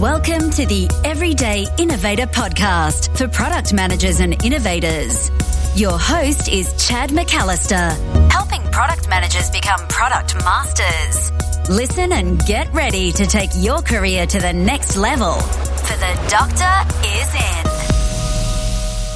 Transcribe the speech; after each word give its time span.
Welcome 0.00 0.50
to 0.50 0.66
the 0.66 0.90
Everyday 1.06 1.66
Innovator 1.78 2.26
Podcast 2.26 3.16
for 3.16 3.28
product 3.28 3.72
managers 3.72 4.20
and 4.20 4.44
innovators. 4.44 5.30
Your 5.74 5.98
host 5.98 6.50
is 6.50 6.86
Chad 6.86 7.08
McAllister, 7.08 8.30
helping 8.30 8.60
product 8.70 9.08
managers 9.08 9.48
become 9.48 9.80
product 9.88 10.34
masters. 10.44 11.30
Listen 11.70 12.12
and 12.12 12.38
get 12.44 12.70
ready 12.74 13.10
to 13.12 13.24
take 13.24 13.48
your 13.56 13.80
career 13.80 14.26
to 14.26 14.38
the 14.38 14.52
next 14.52 14.98
level, 14.98 15.32
for 15.32 15.96
the 15.96 16.28
doctor 16.28 17.08
is 17.08 17.34
in. 17.34 17.66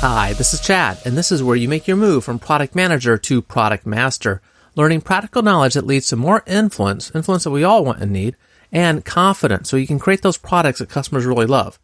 Hi, 0.00 0.32
this 0.38 0.54
is 0.54 0.60
Chad, 0.62 0.98
and 1.04 1.14
this 1.14 1.30
is 1.30 1.42
where 1.42 1.56
you 1.56 1.68
make 1.68 1.86
your 1.86 1.98
move 1.98 2.24
from 2.24 2.38
product 2.38 2.74
manager 2.74 3.18
to 3.18 3.42
product 3.42 3.84
master, 3.84 4.40
learning 4.76 5.02
practical 5.02 5.42
knowledge 5.42 5.74
that 5.74 5.86
leads 5.86 6.08
to 6.08 6.16
more 6.16 6.42
influence, 6.46 7.14
influence 7.14 7.44
that 7.44 7.50
we 7.50 7.64
all 7.64 7.84
want 7.84 8.00
and 8.00 8.12
need, 8.12 8.34
and 8.72 9.04
confidence 9.04 9.68
so 9.68 9.76
you 9.76 9.86
can 9.86 9.98
create 9.98 10.22
those 10.22 10.36
products 10.36 10.78
that 10.78 10.88
customers 10.88 11.26
really 11.26 11.46
love. 11.46 11.78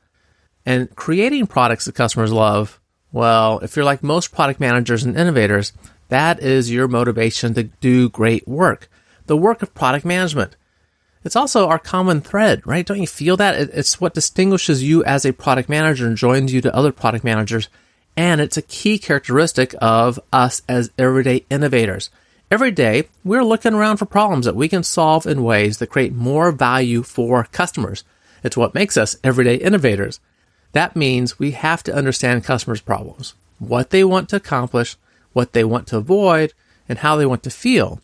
And 0.65 0.95
creating 0.97 1.47
products 1.47 1.85
that 1.85 1.95
customers 1.95 2.33
love, 2.33 2.81
well, 3.13 3.61
if 3.61 3.77
you're 3.77 3.85
like 3.85 4.03
most 4.03 4.33
product 4.33 4.61
managers 4.61 5.05
and 5.05 5.17
innovators, 5.17 5.73
that 6.09 6.41
is 6.41 6.71
your 6.71 6.89
motivation 6.89 7.55
to 7.55 7.65
do 7.65 8.09
great 8.09 8.47
work. 8.47 8.89
The 9.27 9.37
work 9.37 9.63
of 9.63 9.75
product 9.75 10.05
management. 10.05 10.57
It's 11.25 11.37
also 11.37 11.67
our 11.67 11.81
common 11.81 12.21
thread, 12.21 12.65
right? 12.65 12.87
Don't 12.87 13.01
you 13.01 13.07
feel 13.07 13.37
that? 13.39 13.57
It's 13.57 14.01
what 14.01 14.15
distinguishes 14.15 14.85
you 14.85 15.03
as 15.05 15.25
a 15.25 15.33
product 15.33 15.69
manager 15.69 16.07
and 16.07 16.17
joins 16.17 16.53
you 16.53 16.61
to 16.61 16.75
other 16.75 16.93
product 16.93 17.25
managers. 17.25 17.69
And 18.17 18.41
it's 18.41 18.57
a 18.57 18.63
key 18.63 18.99
characteristic 18.99 19.75
of 19.81 20.21
us 20.33 20.63
as 20.69 20.91
everyday 20.97 21.45
innovators. 21.51 22.11
Every 22.49 22.71
day, 22.71 23.09
we're 23.25 23.43
looking 23.43 23.75
around 23.75 23.97
for 23.97 24.07
problems 24.07 24.47
that 24.47 24.55
we 24.55 24.69
can 24.69 24.85
solve 24.85 25.27
in 25.27 25.43
ways 25.43 25.79
that 25.79 25.89
create 25.89 26.13
more 26.13 26.53
value 26.53 27.03
for 27.03 27.43
customers. 27.51 28.05
It's 28.45 28.57
what 28.57 28.73
makes 28.73 28.97
us 28.97 29.17
everyday 29.25 29.57
innovators. 29.57 30.21
That 30.71 30.95
means 30.95 31.41
we 31.41 31.51
have 31.53 31.83
to 31.83 31.95
understand 31.95 32.45
customers' 32.45 32.81
problems, 32.81 33.35
what 33.59 33.91
they 33.91 34.05
want 34.05 34.29
to 34.29 34.37
accomplish, 34.37 34.97
what 35.33 35.55
they 35.55 35.65
want 35.65 35.89
to 35.89 35.97
avoid, 35.97 36.53
and 36.89 37.01
how 37.01 37.17
they 37.17 37.27
want 37.27 37.43
to 37.43 37.51
feel. 37.51 38.01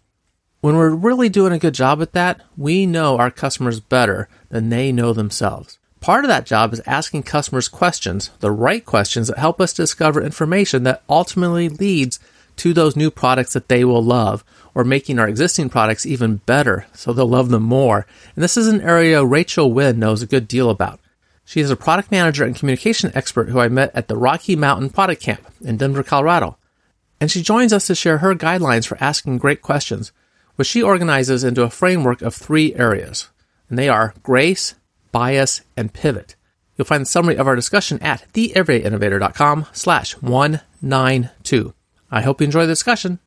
When 0.60 0.76
we're 0.76 0.90
really 0.90 1.28
doing 1.28 1.52
a 1.52 1.58
good 1.60 1.74
job 1.74 2.02
at 2.02 2.12
that, 2.14 2.40
we 2.56 2.84
know 2.84 3.18
our 3.18 3.30
customers 3.30 3.78
better 3.78 4.28
than 4.48 4.70
they 4.70 4.90
know 4.90 5.12
themselves. 5.12 5.78
Part 6.00 6.24
of 6.24 6.28
that 6.28 6.46
job 6.46 6.72
is 6.72 6.82
asking 6.84 7.22
customers 7.22 7.68
questions, 7.68 8.32
the 8.40 8.50
right 8.50 8.84
questions 8.84 9.28
that 9.28 9.38
help 9.38 9.60
us 9.60 9.72
discover 9.72 10.20
information 10.20 10.82
that 10.82 11.04
ultimately 11.08 11.68
leads 11.68 12.18
to 12.56 12.72
those 12.72 12.96
new 12.96 13.10
products 13.10 13.52
that 13.52 13.68
they 13.68 13.84
will 13.84 14.02
love 14.02 14.44
or 14.74 14.84
making 14.84 15.18
our 15.18 15.28
existing 15.28 15.68
products 15.68 16.06
even 16.06 16.36
better 16.36 16.86
so 16.94 17.12
they'll 17.12 17.26
love 17.26 17.50
them 17.50 17.62
more. 17.62 18.06
And 18.34 18.42
this 18.42 18.56
is 18.56 18.68
an 18.68 18.80
area 18.80 19.24
Rachel 19.24 19.72
Wynn 19.72 19.98
knows 19.98 20.22
a 20.22 20.26
good 20.26 20.48
deal 20.48 20.70
about. 20.70 21.00
She 21.44 21.60
is 21.60 21.70
a 21.70 21.76
product 21.76 22.10
manager 22.10 22.44
and 22.44 22.56
communication 22.56 23.12
expert 23.14 23.48
who 23.48 23.60
I 23.60 23.68
met 23.68 23.90
at 23.94 24.08
the 24.08 24.16
Rocky 24.16 24.56
Mountain 24.56 24.90
Product 24.90 25.20
Camp 25.20 25.46
in 25.60 25.76
Denver, 25.76 26.02
Colorado. 26.02 26.56
And 27.20 27.30
she 27.30 27.42
joins 27.42 27.72
us 27.72 27.86
to 27.86 27.94
share 27.94 28.18
her 28.18 28.34
guidelines 28.34 28.86
for 28.86 28.96
asking 29.00 29.38
great 29.38 29.62
questions, 29.62 30.12
which 30.56 30.68
she 30.68 30.82
organizes 30.82 31.44
into 31.44 31.62
a 31.62 31.70
framework 31.70 32.22
of 32.22 32.34
three 32.34 32.74
areas. 32.74 33.28
And 33.68 33.78
they 33.78 33.88
are 33.88 34.14
grace, 34.22 34.74
bias, 35.10 35.62
and 35.76 35.92
pivot. 35.92 36.36
You'll 36.76 36.86
find 36.86 37.02
the 37.02 37.06
summary 37.06 37.36
of 37.36 37.46
our 37.46 37.56
discussion 37.56 37.98
at 38.02 38.24
theeverydayinnovator.com 38.32 39.66
slash 39.72 40.14
192. 40.22 41.74
I 42.12 42.20
hope 42.20 42.40
you 42.40 42.44
enjoy 42.44 42.66
the 42.66 42.72
discussion. 42.72 43.18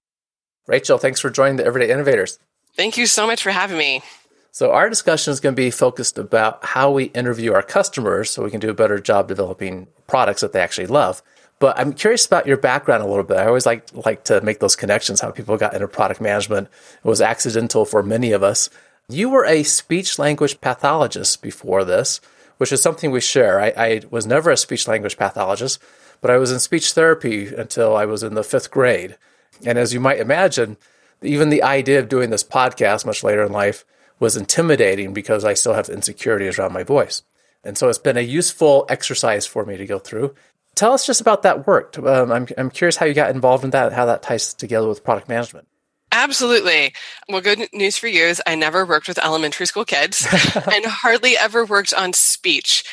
Rachel, 0.68 1.00
thanks 1.00 1.20
for 1.20 1.32
joining 1.32 1.58
the 1.58 1.66
Everyday 1.66 1.92
Innovators. 1.92 2.40
Thank 2.76 2.98
you 2.98 3.08
so 3.08 3.26
much 3.26 3.42
for 3.42 3.50
having 3.50 3.78
me. 3.78 4.04
So, 4.52 4.72
our 4.72 4.90
discussion 4.90 5.32
is 5.32 5.40
going 5.40 5.54
to 5.54 5.62
be 5.62 5.72
focused 5.72 6.18
about 6.18 6.64
how 6.64 6.92
we 6.92 7.06
interview 7.06 7.52
our 7.54 7.62
customers 7.62 8.30
so 8.30 8.44
we 8.44 8.52
can 8.52 8.62
do 8.62 8.70
a 8.70 8.74
better 8.74 9.00
job 9.00 9.28
developing 9.28 9.88
products 10.08 10.42
that 10.42 10.54
they 10.54 10.62
actually 10.62 10.88
love. 10.88 11.22
But 11.60 11.78
I'm 11.80 11.94
curious 11.94 12.26
about 12.26 12.48
your 12.48 12.58
background 12.58 13.04
a 13.04 13.08
little 13.08 13.24
bit. 13.24 13.38
I 13.38 13.48
always 13.48 13.66
like 13.66 13.88
like 14.06 14.24
to 14.26 14.40
make 14.42 14.60
those 14.60 14.76
connections. 14.76 15.20
How 15.20 15.32
people 15.32 15.58
got 15.58 15.74
into 15.74 15.88
product 15.88 16.22
management 16.22 16.68
it 17.04 17.08
was 17.08 17.22
accidental 17.22 17.86
for 17.86 18.04
many 18.04 18.32
of 18.32 18.44
us. 18.44 18.70
You 19.10 19.30
were 19.30 19.46
a 19.46 19.64
speech 19.64 20.20
language 20.20 20.62
pathologist 20.62 21.42
before 21.42 21.84
this, 21.84 22.20
which 22.58 22.72
is 22.72 22.82
something 22.82 23.12
we 23.12 23.22
share. 23.22 23.60
I, 23.60 23.74
I 23.78 24.02
was 24.10 24.26
never 24.26 24.52
a 24.52 24.58
speech 24.58 24.88
language 24.88 25.18
pathologist, 25.18 25.80
but 26.22 26.32
I 26.32 26.38
was 26.38 26.52
in 26.52 26.60
speech 26.60 26.94
therapy 26.94 27.48
until 27.48 27.96
I 27.96 28.06
was 28.06 28.24
in 28.24 28.34
the 28.34 28.44
fifth 28.44 28.72
grade. 28.72 29.18
And 29.66 29.78
as 29.78 29.94
you 29.94 30.00
might 30.00 30.20
imagine, 30.20 30.78
even 31.22 31.50
the 31.50 31.64
idea 31.64 32.00
of 32.00 32.10
doing 32.10 32.30
this 32.30 32.44
podcast 32.44 33.06
much 33.06 33.24
later 33.24 33.44
in 33.44 33.52
life 33.52 33.86
was 34.20 34.38
intimidating 34.38 35.14
because 35.14 35.44
I 35.44 35.54
still 35.54 35.74
have 35.74 35.90
insecurities 35.90 36.58
around 36.58 36.74
my 36.74 36.84
voice. 36.84 37.24
And 37.64 37.78
so 37.78 37.90
it's 37.90 37.98
been 37.98 38.18
a 38.18 38.22
useful 38.22 38.86
exercise 38.90 39.46
for 39.46 39.66
me 39.66 39.78
to 39.78 39.86
go 39.86 40.00
through. 40.00 40.36
Tell 40.76 40.94
us 40.94 41.06
just 41.06 41.22
about 41.22 41.42
that 41.44 41.66
work. 41.66 41.98
Um, 41.98 42.32
I'm, 42.32 42.48
I'm 42.58 42.70
curious 42.70 42.98
how 42.98 43.06
you 43.06 43.14
got 43.14 43.34
involved 43.34 43.64
in 43.64 43.70
that, 43.72 43.88
and 43.88 43.96
how 43.96 44.06
that 44.06 44.22
ties 44.22 44.54
together 44.54 44.88
with 44.88 45.04
product 45.04 45.30
management. 45.30 45.68
Absolutely. 46.16 46.94
Well, 47.28 47.42
good 47.42 47.68
news 47.74 47.98
for 47.98 48.08
you 48.08 48.24
is 48.24 48.42
I 48.48 48.56
never 48.56 48.86
worked 48.86 49.10
with 49.10 49.22
elementary 49.22 49.66
school 49.66 49.84
kids 49.84 50.26
and 50.56 50.86
hardly 50.86 51.36
ever 51.36 51.66
worked 51.66 51.94
on 51.94 52.14
speech. 52.14 52.86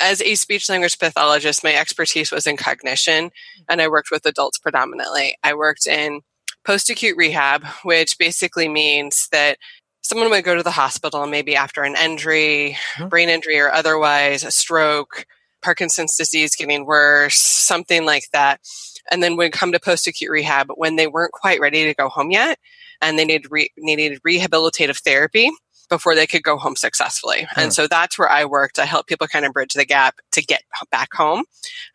As 0.00 0.20
a 0.20 0.34
speech 0.34 0.68
language 0.68 0.98
pathologist, 0.98 1.62
my 1.62 1.72
expertise 1.72 2.32
was 2.32 2.48
in 2.48 2.56
cognition 2.56 3.30
and 3.68 3.80
I 3.80 3.86
worked 3.86 4.10
with 4.10 4.26
adults 4.26 4.58
predominantly. 4.58 5.38
I 5.44 5.54
worked 5.54 5.86
in 5.86 6.22
post 6.64 6.90
acute 6.90 7.16
rehab, 7.16 7.64
which 7.84 8.18
basically 8.18 8.68
means 8.68 9.28
that 9.30 9.58
someone 10.02 10.28
would 10.30 10.42
go 10.42 10.56
to 10.56 10.64
the 10.64 10.72
hospital 10.72 11.28
maybe 11.28 11.54
after 11.54 11.84
an 11.84 11.94
injury, 11.94 12.76
mm-hmm. 12.96 13.06
brain 13.06 13.28
injury 13.28 13.60
or 13.60 13.70
otherwise, 13.70 14.42
a 14.42 14.50
stroke, 14.50 15.26
Parkinson's 15.62 16.16
disease 16.16 16.56
getting 16.56 16.86
worse, 16.86 17.36
something 17.36 18.04
like 18.04 18.24
that 18.32 18.60
and 19.10 19.22
then 19.22 19.36
would 19.36 19.52
come 19.52 19.72
to 19.72 19.80
post 19.80 20.06
acute 20.06 20.30
rehab 20.30 20.68
when 20.74 20.96
they 20.96 21.06
weren't 21.06 21.32
quite 21.32 21.60
ready 21.60 21.84
to 21.84 21.94
go 21.94 22.08
home 22.08 22.30
yet 22.30 22.58
and 23.00 23.18
they 23.18 23.24
needed, 23.24 23.50
re- 23.50 23.72
needed 23.76 24.20
rehabilitative 24.26 24.98
therapy 25.00 25.50
before 25.88 26.14
they 26.14 26.26
could 26.26 26.42
go 26.42 26.56
home 26.56 26.76
successfully. 26.76 27.46
And 27.56 27.72
so 27.72 27.86
that's 27.86 28.18
where 28.18 28.30
I 28.30 28.46
worked. 28.46 28.78
I 28.78 28.86
helped 28.86 29.08
people 29.08 29.26
kind 29.26 29.44
of 29.44 29.52
bridge 29.52 29.74
the 29.74 29.84
gap 29.84 30.16
to 30.32 30.42
get 30.42 30.62
back 30.90 31.12
home 31.12 31.44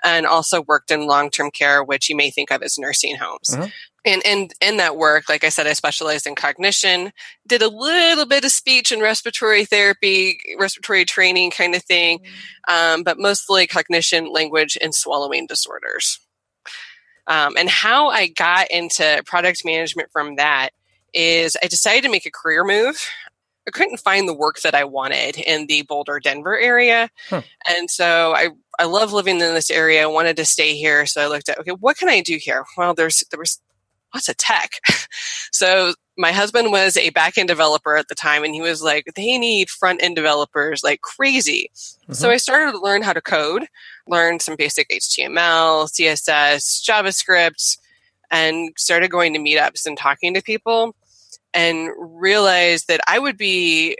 and 0.04 0.26
also 0.26 0.62
worked 0.62 0.92
in 0.92 1.08
long-term 1.08 1.52
care, 1.52 1.84
which 1.84 2.10
you 2.10 2.16
may 2.16 2.30
think 2.30 2.52
of 2.52 2.62
as 2.62 2.78
nursing 2.78 3.16
homes. 3.16 3.50
Mm-hmm. 3.50 3.66
And 4.06 4.22
in, 4.26 4.50
in 4.62 4.78
that 4.78 4.96
work, 4.96 5.28
like 5.28 5.44
I 5.44 5.50
said, 5.50 5.68
I 5.68 5.74
specialized 5.74 6.26
in 6.26 6.36
cognition, 6.36 7.12
did 7.46 7.62
a 7.62 7.68
little 7.68 8.26
bit 8.26 8.46
of 8.46 8.52
speech 8.52 8.92
and 8.92 9.02
respiratory 9.02 9.66
therapy, 9.66 10.40
respiratory 10.58 11.04
training 11.04 11.52
kind 11.52 11.76
of 11.76 11.84
thing, 11.84 12.20
mm-hmm. 12.20 12.74
um, 12.74 13.04
but 13.04 13.20
mostly 13.20 13.68
cognition, 13.68 14.32
language, 14.32 14.78
and 14.82 14.96
swallowing 14.96 15.48
disorders. 15.48 16.20
Um, 17.30 17.54
and 17.58 17.70
how 17.70 18.10
I 18.10 18.28
got 18.28 18.70
into 18.72 19.22
product 19.26 19.64
management 19.64 20.12
from 20.12 20.36
that 20.36 20.72
is 21.14 21.56
I 21.64 21.68
decided 21.68 22.04
to 22.04 22.10
make 22.10 22.26
a 22.26 22.32
career 22.32 22.64
move. 22.64 23.08
I 23.68 23.72
couldn't 23.72 24.00
find 24.00 24.28
the 24.28 24.34
work 24.34 24.62
that 24.62 24.74
I 24.74 24.84
wanted 24.84 25.38
in 25.38 25.68
the 25.68 25.84
Boulder, 25.84 26.20
Denver 26.20 26.58
area. 26.58 27.10
Huh. 27.30 27.44
And 27.70 27.90
so 27.90 28.34
I, 28.36 28.50
I 28.80 28.86
love 28.86 29.14
living 29.14 29.36
in 29.36 29.54
this 29.54 29.70
area. 29.70 30.04
I 30.04 30.08
wanted 30.08 30.38
to 30.38 30.46
stay 30.46 30.76
here. 30.76 31.06
So 31.06 31.22
I 31.22 31.28
looked 31.28 31.50
at, 31.50 31.60
okay, 31.60 31.72
what 31.72 31.98
can 31.98 32.10
I 32.10 32.22
do 32.22 32.38
here? 32.38 32.66
Well, 32.76 32.96
there's, 32.96 33.24
there 33.30 33.40
was 33.40 33.62
lots 34.14 34.28
of 34.28 34.38
tech. 34.38 34.72
so 35.52 35.94
my 36.18 36.32
husband 36.32 36.72
was 36.72 36.98
a 36.98 37.12
back 37.12 37.38
end 37.38 37.48
developer 37.48 37.96
at 37.96 38.08
the 38.08 38.16
time 38.16 38.44
and 38.44 38.54
he 38.54 38.62
was 38.62 38.82
like, 38.82 39.06
they 39.16 39.38
need 39.38 39.70
front 39.70 40.02
end 40.02 40.16
developers 40.16 40.84
like 40.84 41.02
crazy. 41.02 41.70
Mm-hmm. 41.76 42.14
So 42.14 42.30
I 42.30 42.38
started 42.38 42.72
to 42.72 42.80
learn 42.80 43.04
how 43.04 43.14
to 43.14 43.22
code, 43.22 43.68
learn 44.10 44.40
some 44.40 44.56
basic 44.56 44.90
HTML, 44.90 45.90
CSS, 45.90 46.84
JavaScript, 46.84 47.78
and 48.32 48.72
started 48.78 49.10
going 49.10 49.34
to 49.34 49.40
meetups 49.40 49.86
and 49.86 49.98
talking 49.98 50.34
to 50.34 50.42
people 50.42 50.96
and 51.54 51.90
realized 51.98 52.88
that 52.88 53.02
I 53.08 53.20
would 53.20 53.38
be 53.38 53.98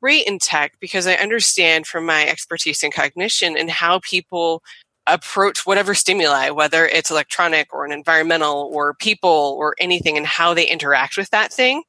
great 0.00 0.26
in 0.26 0.38
tech 0.38 0.74
because 0.80 1.06
I 1.06 1.14
understand 1.14 1.86
from 1.86 2.04
my 2.04 2.26
expertise 2.26 2.82
in 2.82 2.90
cognition 2.90 3.56
and 3.56 3.70
how 3.70 4.00
people 4.00 4.62
approach 5.06 5.64
whatever 5.64 5.94
stimuli, 5.94 6.50
whether 6.50 6.86
it's 6.86 7.10
electronic 7.10 7.72
or 7.72 7.84
an 7.84 7.92
environmental 7.92 8.70
or 8.72 8.94
people 8.94 9.56
or 9.58 9.74
anything, 9.78 10.16
and 10.16 10.26
how 10.26 10.52
they 10.52 10.66
interact 10.66 11.16
with 11.16 11.30
that 11.30 11.52
thing. 11.52 11.82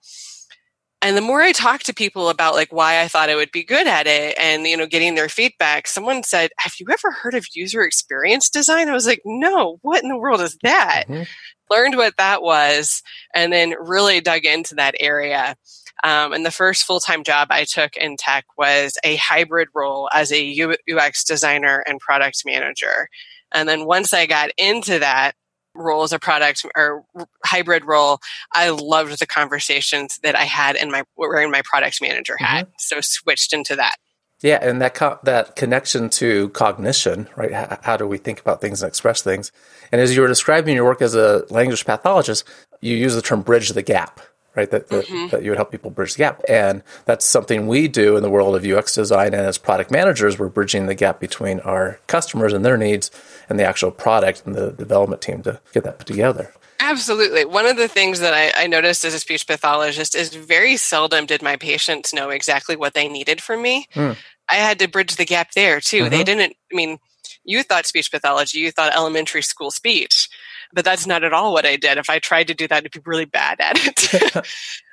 And 1.01 1.16
the 1.16 1.22
more 1.22 1.42
I 1.42 1.54
talked 1.54 1.86
to 1.86 1.94
people 1.94 2.30
about 2.30 2.56
like 2.56 2.74
why 2.74 3.01
I 3.01 3.07
thought 3.07 3.30
I 3.30 3.36
would 3.36 3.51
be 3.51 3.63
good 3.63 3.88
at 3.88 4.06
it 4.06 4.38
and, 4.38 4.68
you 4.68 4.75
know, 4.75 4.86
getting 4.86 5.16
their 5.16 5.30
feedback, 5.30 5.88
someone 5.88 6.24
said, 6.24 6.51
have 6.57 6.74
you 6.78 6.88
ever 6.92 7.12
heard 7.12 7.36
of 7.36 7.48
user 7.54 7.84
experience 7.84 8.50
design? 8.50 8.90
I 8.90 8.94
was 8.94 9.07
like, 9.07 9.22
no, 9.24 9.78
what 9.81 10.04
in 10.04 10.10
the 10.10 10.18
world 10.18 10.42
is 10.42 10.57
that? 10.63 11.06
Mm-hmm. 11.07 11.24
Learned 11.69 11.96
what 11.96 12.18
that 12.18 12.42
was 12.42 13.01
and 13.34 13.54
then 13.54 13.75
really 13.80 14.19
dug 14.19 14.44
into 14.44 14.75
that 14.75 14.96
area. 15.00 15.56
Um, 16.04 16.34
and 16.34 16.46
the 16.46 16.51
first 16.51 16.84
full 16.84 17.00
time 17.00 17.24
job 17.24 17.48
I 17.50 17.63
took 17.63 17.96
in 17.96 18.18
tech 18.18 18.46
was 18.57 18.98
a 19.04 19.16
hybrid 19.16 19.69
role 19.74 20.10
as 20.13 20.31
a 20.34 20.69
UX 20.92 21.24
designer 21.24 21.84
and 21.88 22.00
product 22.00 22.42
manager. 22.46 23.07
And 23.54 23.69
then 23.69 23.86
once 23.86 24.13
I 24.13 24.25
got 24.25 24.51
into 24.57 25.00
that 25.00 25.34
role 25.79 26.03
as 26.03 26.13
a 26.13 26.19
product 26.19 26.65
or 26.75 27.03
hybrid 27.45 27.85
role, 27.85 28.19
I 28.53 28.69
loved 28.69 29.19
the 29.19 29.27
conversations 29.27 30.19
that 30.23 30.35
I 30.35 30.43
had 30.43 30.75
in 30.75 30.91
my 30.91 31.03
wearing 31.17 31.51
my 31.51 31.61
product 31.63 32.01
manager 32.01 32.37
hat. 32.37 32.65
Mm-hmm. 32.65 32.73
So 32.79 33.01
switched 33.01 33.53
into 33.53 33.75
that. 33.75 33.95
Yeah, 34.41 34.59
and 34.61 34.81
that 34.81 34.93
co- 34.93 35.19
that 35.23 35.57
connection 35.57 36.09
to 36.11 36.49
cognition, 36.49 37.27
right? 37.35 37.51
How, 37.51 37.79
how 37.81 37.97
do 37.97 38.07
we 38.07 38.17
think 38.17 38.39
about 38.39 38.61
things 38.61 38.81
and 38.81 38.87
express 38.87 39.21
things? 39.21 39.51
And 39.91 39.99
as 39.99 40.15
you 40.15 40.21
were 40.21 40.27
describing 40.27 40.75
your 40.75 40.85
work 40.85 41.01
as 41.01 41.13
a 41.13 41.45
language 41.49 41.85
pathologist, 41.85 42.45
you 42.79 42.95
use 42.95 43.15
the 43.15 43.21
term 43.21 43.41
bridge 43.41 43.69
the 43.69 43.81
gap, 43.81 44.21
right? 44.56 44.69
That, 44.72 44.88
that, 44.90 45.06
mm-hmm. 45.06 45.28
that, 45.30 45.44
you 45.44 45.51
would 45.51 45.57
help 45.57 45.72
people 45.72 45.92
bridge 45.92 46.13
the 46.13 46.19
gap. 46.19 46.42
And 46.48 46.84
that's 47.06 47.25
something 47.25 47.68
we 47.68 47.88
do 47.88 48.18
in 48.18 48.24
the 48.24 48.30
world 48.30 48.56
of 48.56 48.66
UX 48.66 48.94
design. 48.94 49.34
And 49.34 49.46
as 49.46 49.57
product 49.57 49.92
managers, 49.92 50.38
we're 50.38 50.50
bridging 50.50 50.88
the 50.88 50.96
gap 50.96 51.19
between 51.19 51.60
our 51.62 52.00
customers 52.07 52.54
and 52.54 52.66
their 52.66 52.78
needs 52.78 53.12
and 53.50 53.60
the 53.60 53.66
actual 53.66 53.92
product 53.92 54.44
and 54.46 54.56
the 54.56 54.72
development 54.72 55.22
team 55.22 55.42
to 55.44 55.60
get 55.74 55.84
that 55.84 56.00
put 56.00 56.07
together. 56.07 56.54
Absolutely. 56.81 57.44
One 57.46 57.66
of 57.66 57.75
the 57.75 57.90
things 57.90 58.22
that 58.22 58.34
I, 58.34 58.63
I, 58.63 58.68
noticed 58.68 59.04
as 59.04 59.13
a 59.13 59.19
speech 59.19 59.46
pathologist 59.46 60.16
is 60.16 60.34
very 60.34 60.78
seldom 60.78 61.25
did 61.25 61.42
my 61.42 61.57
patients 61.57 62.13
know 62.13 62.30
exactly 62.30 62.78
what 62.78 62.94
they 62.94 63.10
needed 63.10 63.42
from 63.42 63.62
me. 63.62 63.86
Mm. 63.94 64.16
I 64.50 64.56
had 64.56 64.80
to 64.80 64.88
bridge 64.88 65.18
the 65.18 65.25
gap 65.25 65.51
there 65.51 65.81
too. 65.81 66.04
Mm-hmm. 66.04 66.10
They 66.10 66.24
didn't, 66.24 66.56
I 66.72 66.75
mean, 66.75 67.00
you 67.44 67.63
thought 67.63 67.86
speech 67.86 68.12
pathology, 68.12 68.60
you 68.60 68.72
thought 68.72 68.96
elementary 68.96 69.42
school 69.42 69.72
speech, 69.72 70.28
but 70.74 70.86
that's 70.86 71.07
not 71.07 71.24
at 71.24 71.33
all 71.33 71.54
what 71.54 71.66
I 71.66 71.75
did. 71.75 71.98
If 71.98 72.10
I 72.10 72.19
tried 72.19 72.48
to 72.48 72.54
do 72.54 72.68
that, 72.68 72.83
I'd 72.83 72.92
be 72.92 73.01
really 73.06 73.25
bad 73.25 73.60
at 73.60 73.77
it. 73.77 74.36
um, 74.36 74.44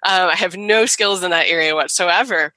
I 0.03 0.35
have 0.35 0.57
no 0.57 0.87
skills 0.87 1.23
in 1.23 1.31
that 1.31 1.49
area 1.49 1.75
whatsoever. 1.75 2.55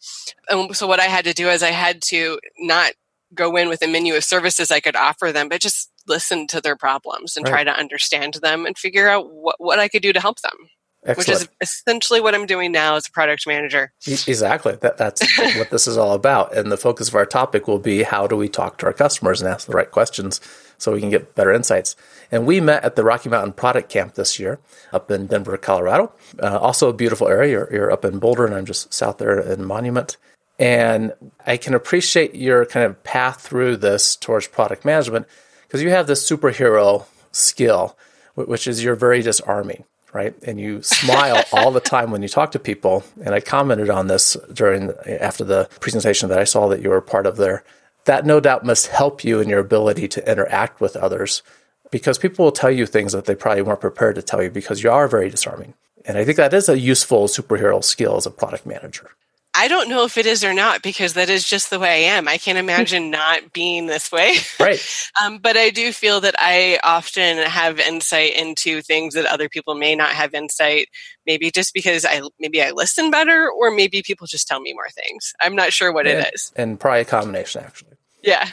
And 0.49 0.75
so 0.75 0.87
what 0.87 0.99
I 0.99 1.05
had 1.05 1.25
to 1.25 1.33
do 1.33 1.49
is 1.49 1.63
I 1.63 1.71
had 1.71 2.01
to 2.03 2.39
not 2.57 2.93
go 3.33 3.55
in 3.55 3.69
with 3.69 3.81
a 3.83 3.87
menu 3.87 4.15
of 4.15 4.23
services 4.23 4.71
I 4.71 4.79
could 4.79 4.95
offer 4.95 5.31
them, 5.31 5.49
but 5.49 5.61
just 5.61 5.91
listen 6.07 6.47
to 6.47 6.61
their 6.61 6.75
problems 6.75 7.37
and 7.37 7.45
right. 7.45 7.51
try 7.51 7.63
to 7.63 7.71
understand 7.71 8.35
them 8.35 8.65
and 8.65 8.77
figure 8.77 9.07
out 9.07 9.31
what, 9.31 9.55
what 9.59 9.79
I 9.79 9.87
could 9.87 10.01
do 10.01 10.13
to 10.13 10.19
help 10.19 10.41
them. 10.41 10.69
Excellent. 11.05 11.17
Which 11.17 11.29
is 11.29 11.49
essentially 11.61 12.19
what 12.19 12.35
I'm 12.35 12.45
doing 12.45 12.71
now 12.71 12.95
as 12.95 13.07
a 13.07 13.11
product 13.11 13.47
manager. 13.47 13.93
Exactly. 14.05 14.75
That, 14.81 14.97
that's 14.97 15.21
what 15.57 15.69
this 15.69 15.87
is 15.87 15.97
all 15.97 16.13
about. 16.13 16.55
And 16.55 16.71
the 16.71 16.77
focus 16.77 17.07
of 17.07 17.15
our 17.15 17.25
topic 17.25 17.67
will 17.67 17.79
be 17.79 18.03
how 18.03 18.27
do 18.27 18.35
we 18.35 18.49
talk 18.49 18.77
to 18.79 18.85
our 18.85 18.93
customers 18.93 19.41
and 19.41 19.49
ask 19.49 19.65
the 19.65 19.73
right 19.73 19.89
questions 19.89 20.41
so 20.77 20.91
we 20.91 20.99
can 20.99 21.09
get 21.09 21.35
better 21.35 21.53
insights. 21.53 21.95
And 22.31 22.45
we 22.45 22.59
met 22.59 22.83
at 22.83 22.95
the 22.95 23.03
Rocky 23.03 23.29
Mountain 23.29 23.53
Product 23.53 23.89
Camp 23.89 24.15
this 24.15 24.39
year 24.39 24.59
up 24.91 25.09
in 25.09 25.27
Denver, 25.27 25.57
Colorado. 25.57 26.11
Uh, 26.41 26.57
also 26.57 26.89
a 26.89 26.93
beautiful 26.93 27.27
area. 27.27 27.51
You're, 27.51 27.69
you're 27.71 27.91
up 27.91 28.03
in 28.03 28.19
Boulder, 28.19 28.45
and 28.45 28.55
I'm 28.55 28.65
just 28.65 28.93
south 28.93 29.19
there 29.19 29.39
in 29.39 29.63
Monument. 29.63 30.17
And 30.57 31.13
I 31.45 31.55
can 31.55 31.73
appreciate 31.73 32.35
your 32.35 32.65
kind 32.65 32.85
of 32.85 33.01
path 33.03 33.41
through 33.41 33.77
this 33.77 34.17
towards 34.17 34.47
product 34.47 34.83
management 34.83 35.25
because 35.67 35.81
you 35.81 35.89
have 35.91 36.07
this 36.07 36.29
superhero 36.29 37.05
skill, 37.31 37.97
which 38.35 38.67
is 38.67 38.83
you're 38.83 38.95
very 38.95 39.21
disarming, 39.21 39.85
right? 40.13 40.35
And 40.43 40.59
you 40.59 40.81
smile 40.81 41.43
all 41.53 41.71
the 41.71 41.79
time 41.79 42.11
when 42.11 42.21
you 42.21 42.27
talk 42.27 42.51
to 42.51 42.59
people. 42.59 43.03
And 43.23 43.33
I 43.33 43.39
commented 43.39 43.89
on 43.89 44.07
this 44.07 44.37
during 44.51 44.91
after 45.05 45.43
the 45.43 45.69
presentation 45.79 46.29
that 46.29 46.39
I 46.39 46.43
saw 46.43 46.67
that 46.69 46.81
you 46.81 46.89
were 46.89 47.01
part 47.01 47.25
of 47.25 47.37
there. 47.37 47.63
That 48.05 48.25
no 48.25 48.39
doubt 48.39 48.65
must 48.65 48.87
help 48.87 49.23
you 49.23 49.39
in 49.39 49.49
your 49.49 49.59
ability 49.59 50.07
to 50.09 50.31
interact 50.31 50.81
with 50.81 50.95
others 50.95 51.43
because 51.91 52.17
people 52.17 52.45
will 52.45 52.51
tell 52.51 52.71
you 52.71 52.85
things 52.85 53.13
that 53.13 53.25
they 53.25 53.35
probably 53.35 53.61
weren't 53.61 53.81
prepared 53.81 54.15
to 54.15 54.21
tell 54.21 54.41
you 54.41 54.49
because 54.49 54.83
you 54.83 54.91
are 54.91 55.07
very 55.07 55.29
disarming. 55.29 55.73
And 56.05 56.17
I 56.17 56.23
think 56.23 56.37
that 56.37 56.53
is 56.53 56.69
a 56.69 56.79
useful 56.79 57.27
superhero 57.27 57.83
skill 57.83 58.15
as 58.15 58.25
a 58.25 58.31
product 58.31 58.65
manager. 58.65 59.11
I 59.55 59.67
don't 59.67 59.89
know 59.89 60.05
if 60.05 60.17
it 60.17 60.25
is 60.25 60.43
or 60.43 60.53
not 60.53 60.83
because 60.83 61.13
that 61.13 61.29
is 61.29 61.43
just 61.43 61.69
the 61.69 61.79
way 61.79 62.07
I 62.07 62.15
am. 62.15 62.27
I 62.27 62.37
can't 62.37 62.57
imagine 62.57 63.09
not 63.09 63.51
being 63.51 63.87
this 63.87 64.11
way. 64.11 64.35
Right. 64.59 64.79
um, 65.23 65.39
but 65.39 65.57
I 65.57 65.69
do 65.69 65.91
feel 65.91 66.21
that 66.21 66.35
I 66.37 66.79
often 66.83 67.37
have 67.37 67.79
insight 67.79 68.35
into 68.35 68.81
things 68.81 69.15
that 69.15 69.25
other 69.25 69.49
people 69.49 69.75
may 69.75 69.95
not 69.95 70.09
have 70.09 70.33
insight. 70.33 70.87
Maybe 71.25 71.51
just 71.51 71.73
because 71.73 72.05
I 72.05 72.21
maybe 72.39 72.61
I 72.61 72.71
listen 72.71 73.11
better, 73.11 73.49
or 73.49 73.71
maybe 73.71 74.01
people 74.03 74.27
just 74.27 74.47
tell 74.47 74.61
me 74.61 74.73
more 74.73 74.89
things. 74.89 75.33
I'm 75.41 75.55
not 75.55 75.73
sure 75.73 75.91
what 75.91 76.07
and, 76.07 76.19
it 76.19 76.31
is. 76.33 76.51
And 76.55 76.79
probably 76.79 77.01
a 77.01 77.05
combination, 77.05 77.63
actually. 77.63 77.93
Yeah 78.23 78.49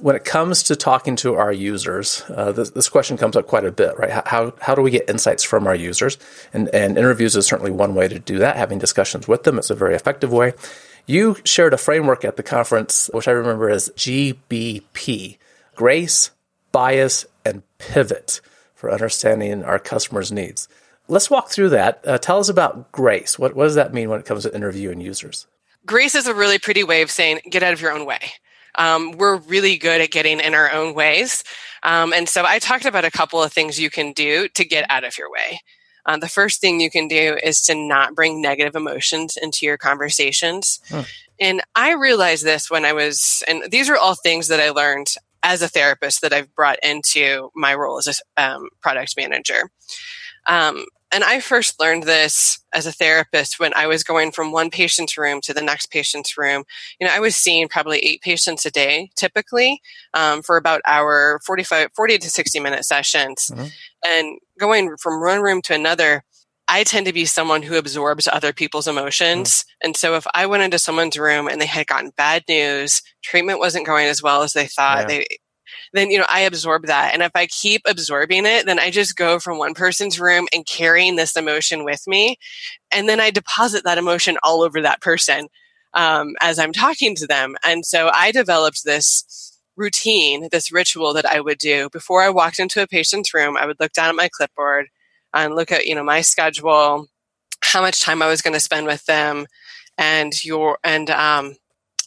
when 0.00 0.14
it 0.14 0.24
comes 0.24 0.64
to 0.64 0.76
talking 0.76 1.16
to 1.16 1.34
our 1.34 1.52
users, 1.52 2.22
uh, 2.28 2.52
this, 2.52 2.70
this, 2.70 2.88
question 2.88 3.16
comes 3.16 3.34
up 3.34 3.48
quite 3.48 3.64
a 3.64 3.72
bit, 3.72 3.98
right? 3.98 4.22
How, 4.26 4.54
how 4.60 4.74
do 4.74 4.82
we 4.82 4.92
get 4.92 5.10
insights 5.10 5.42
from 5.42 5.66
our 5.66 5.74
users? 5.74 6.18
And, 6.52 6.68
and 6.72 6.96
interviews 6.96 7.34
is 7.34 7.46
certainly 7.46 7.72
one 7.72 7.94
way 7.94 8.06
to 8.06 8.18
do 8.18 8.38
that. 8.38 8.56
Having 8.56 8.78
discussions 8.78 9.26
with 9.26 9.42
them 9.42 9.58
is 9.58 9.70
a 9.70 9.74
very 9.74 9.94
effective 9.94 10.32
way. 10.32 10.52
You 11.06 11.36
shared 11.44 11.74
a 11.74 11.78
framework 11.78 12.24
at 12.24 12.36
the 12.36 12.42
conference, 12.42 13.10
which 13.12 13.26
I 13.26 13.32
remember 13.32 13.68
as 13.70 13.88
GBP 13.96 15.38
Grace, 15.74 16.30
Bias, 16.70 17.26
and 17.44 17.62
Pivot 17.78 18.40
for 18.74 18.92
understanding 18.92 19.64
our 19.64 19.78
customers' 19.78 20.30
needs. 20.30 20.68
Let's 21.08 21.30
walk 21.30 21.50
through 21.50 21.70
that. 21.70 22.02
Uh, 22.06 22.18
tell 22.18 22.38
us 22.38 22.48
about 22.48 22.92
Grace. 22.92 23.38
What, 23.38 23.56
what 23.56 23.64
does 23.64 23.74
that 23.76 23.94
mean 23.94 24.10
when 24.10 24.20
it 24.20 24.26
comes 24.26 24.44
to 24.44 24.54
interviewing 24.54 25.00
users? 25.00 25.46
Grace 25.86 26.14
is 26.14 26.26
a 26.26 26.34
really 26.34 26.58
pretty 26.58 26.84
way 26.84 27.02
of 27.02 27.10
saying 27.10 27.40
get 27.50 27.62
out 27.62 27.72
of 27.72 27.80
your 27.80 27.92
own 27.92 28.04
way 28.04 28.32
um, 28.78 29.12
we're 29.12 29.36
really 29.36 29.76
good 29.76 30.00
at 30.00 30.10
getting 30.10 30.40
in 30.40 30.54
our 30.54 30.72
own 30.72 30.94
ways. 30.94 31.44
Um, 31.82 32.12
and 32.12 32.28
so 32.28 32.44
I 32.46 32.58
talked 32.58 32.86
about 32.86 33.04
a 33.04 33.10
couple 33.10 33.42
of 33.42 33.52
things 33.52 33.78
you 33.78 33.90
can 33.90 34.12
do 34.12 34.48
to 34.54 34.64
get 34.64 34.86
out 34.90 35.04
of 35.04 35.18
your 35.18 35.30
way. 35.30 35.60
Uh, 36.06 36.16
the 36.16 36.28
first 36.28 36.60
thing 36.60 36.80
you 36.80 36.90
can 36.90 37.06
do 37.06 37.36
is 37.42 37.60
to 37.62 37.74
not 37.74 38.14
bring 38.14 38.40
negative 38.40 38.74
emotions 38.74 39.36
into 39.36 39.66
your 39.66 39.76
conversations. 39.76 40.80
Huh. 40.88 41.04
And 41.38 41.60
I 41.76 41.92
realized 41.92 42.44
this 42.44 42.70
when 42.70 42.84
I 42.84 42.94
was, 42.94 43.42
and 43.46 43.64
these 43.70 43.90
are 43.90 43.96
all 43.96 44.14
things 44.14 44.48
that 44.48 44.58
I 44.58 44.70
learned 44.70 45.08
as 45.42 45.60
a 45.60 45.68
therapist 45.68 46.22
that 46.22 46.32
I've 46.32 46.52
brought 46.54 46.78
into 46.82 47.50
my 47.54 47.74
role 47.74 47.98
as 47.98 48.20
a 48.36 48.42
um, 48.42 48.68
product 48.80 49.14
manager. 49.16 49.70
Um, 50.46 50.86
and 51.10 51.24
I 51.24 51.40
first 51.40 51.80
learned 51.80 52.02
this 52.02 52.60
as 52.74 52.86
a 52.86 52.92
therapist 52.92 53.58
when 53.58 53.72
I 53.74 53.86
was 53.86 54.04
going 54.04 54.30
from 54.30 54.52
one 54.52 54.70
patient's 54.70 55.16
room 55.16 55.40
to 55.42 55.54
the 55.54 55.62
next 55.62 55.86
patient's 55.86 56.36
room. 56.36 56.64
You 57.00 57.06
know, 57.06 57.12
I 57.12 57.20
was 57.20 57.34
seeing 57.34 57.68
probably 57.68 57.98
eight 57.98 58.20
patients 58.20 58.66
a 58.66 58.70
day 58.70 59.10
typically 59.16 59.80
um, 60.12 60.42
for 60.42 60.56
about 60.56 60.82
our 60.86 61.40
45, 61.46 61.88
40 61.96 62.18
to 62.18 62.30
60 62.30 62.60
minute 62.60 62.84
sessions. 62.84 63.50
Mm-hmm. 63.52 63.66
And 64.06 64.38
going 64.58 64.96
from 64.98 65.22
one 65.22 65.40
room 65.40 65.62
to 65.62 65.74
another, 65.74 66.24
I 66.68 66.84
tend 66.84 67.06
to 67.06 67.14
be 67.14 67.24
someone 67.24 67.62
who 67.62 67.78
absorbs 67.78 68.28
other 68.28 68.52
people's 68.52 68.86
emotions. 68.86 69.48
Mm-hmm. 69.48 69.86
And 69.86 69.96
so 69.96 70.14
if 70.16 70.26
I 70.34 70.44
went 70.44 70.62
into 70.62 70.78
someone's 70.78 71.18
room 71.18 71.48
and 71.48 71.58
they 71.58 71.66
had 71.66 71.86
gotten 71.86 72.12
bad 72.16 72.44
news, 72.48 73.00
treatment 73.22 73.58
wasn't 73.58 73.86
going 73.86 74.06
as 74.06 74.22
well 74.22 74.42
as 74.42 74.52
they 74.52 74.66
thought, 74.66 75.00
yeah. 75.00 75.06
they 75.06 75.26
then 75.92 76.10
you 76.10 76.18
know 76.18 76.26
I 76.28 76.40
absorb 76.40 76.86
that. 76.86 77.14
And 77.14 77.22
if 77.22 77.32
I 77.34 77.46
keep 77.46 77.82
absorbing 77.86 78.46
it, 78.46 78.66
then 78.66 78.78
I 78.78 78.90
just 78.90 79.16
go 79.16 79.38
from 79.38 79.58
one 79.58 79.74
person's 79.74 80.20
room 80.20 80.46
and 80.52 80.66
carrying 80.66 81.16
this 81.16 81.36
emotion 81.36 81.84
with 81.84 82.02
me, 82.06 82.36
and 82.92 83.08
then 83.08 83.20
I 83.20 83.30
deposit 83.30 83.84
that 83.84 83.98
emotion 83.98 84.38
all 84.42 84.62
over 84.62 84.80
that 84.82 85.00
person 85.00 85.48
um, 85.94 86.34
as 86.40 86.58
I'm 86.58 86.72
talking 86.72 87.14
to 87.16 87.26
them. 87.26 87.56
And 87.64 87.84
so 87.84 88.10
I 88.12 88.32
developed 88.32 88.84
this 88.84 89.58
routine, 89.76 90.48
this 90.50 90.72
ritual 90.72 91.14
that 91.14 91.26
I 91.26 91.40
would 91.40 91.58
do 91.58 91.88
before 91.90 92.22
I 92.22 92.30
walked 92.30 92.58
into 92.58 92.82
a 92.82 92.86
patient's 92.86 93.32
room. 93.32 93.56
I 93.56 93.66
would 93.66 93.78
look 93.80 93.92
down 93.92 94.08
at 94.08 94.16
my 94.16 94.28
clipboard 94.30 94.86
and 95.32 95.54
look 95.54 95.70
at 95.72 95.86
you 95.86 95.94
know 95.94 96.04
my 96.04 96.20
schedule, 96.20 97.06
how 97.62 97.80
much 97.80 98.02
time 98.02 98.22
I 98.22 98.28
was 98.28 98.42
going 98.42 98.54
to 98.54 98.60
spend 98.60 98.86
with 98.86 99.04
them, 99.06 99.46
and 99.96 100.32
your 100.44 100.78
and 100.84 101.10
um, 101.10 101.54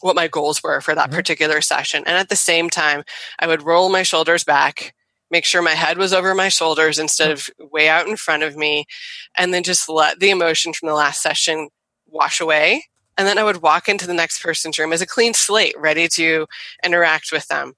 what 0.02 0.16
my 0.16 0.28
goals 0.28 0.62
were 0.62 0.80
for 0.80 0.94
that 0.94 1.06
mm-hmm. 1.06 1.16
particular 1.16 1.60
session. 1.60 2.02
And 2.06 2.16
at 2.16 2.28
the 2.28 2.36
same 2.36 2.68
time, 2.68 3.04
I 3.38 3.46
would 3.46 3.62
roll 3.62 3.88
my 3.88 4.02
shoulders 4.02 4.44
back, 4.44 4.94
make 5.30 5.44
sure 5.44 5.62
my 5.62 5.70
head 5.70 5.98
was 5.98 6.12
over 6.12 6.34
my 6.34 6.48
shoulders 6.48 6.98
instead 6.98 7.36
mm-hmm. 7.36 7.62
of 7.62 7.72
way 7.72 7.88
out 7.88 8.06
in 8.08 8.16
front 8.16 8.42
of 8.42 8.56
me, 8.56 8.84
and 9.36 9.54
then 9.54 9.62
just 9.62 9.88
let 9.88 10.20
the 10.20 10.30
emotion 10.30 10.72
from 10.72 10.88
the 10.88 10.94
last 10.94 11.22
session 11.22 11.68
wash 12.06 12.40
away. 12.40 12.84
And 13.18 13.26
then 13.26 13.38
I 13.38 13.44
would 13.44 13.62
walk 13.62 13.88
into 13.88 14.06
the 14.06 14.14
next 14.14 14.42
person's 14.42 14.78
room 14.78 14.92
as 14.92 15.02
a 15.02 15.06
clean 15.06 15.34
slate, 15.34 15.74
ready 15.78 16.08
to 16.08 16.46
interact 16.84 17.30
with 17.30 17.46
them. 17.48 17.74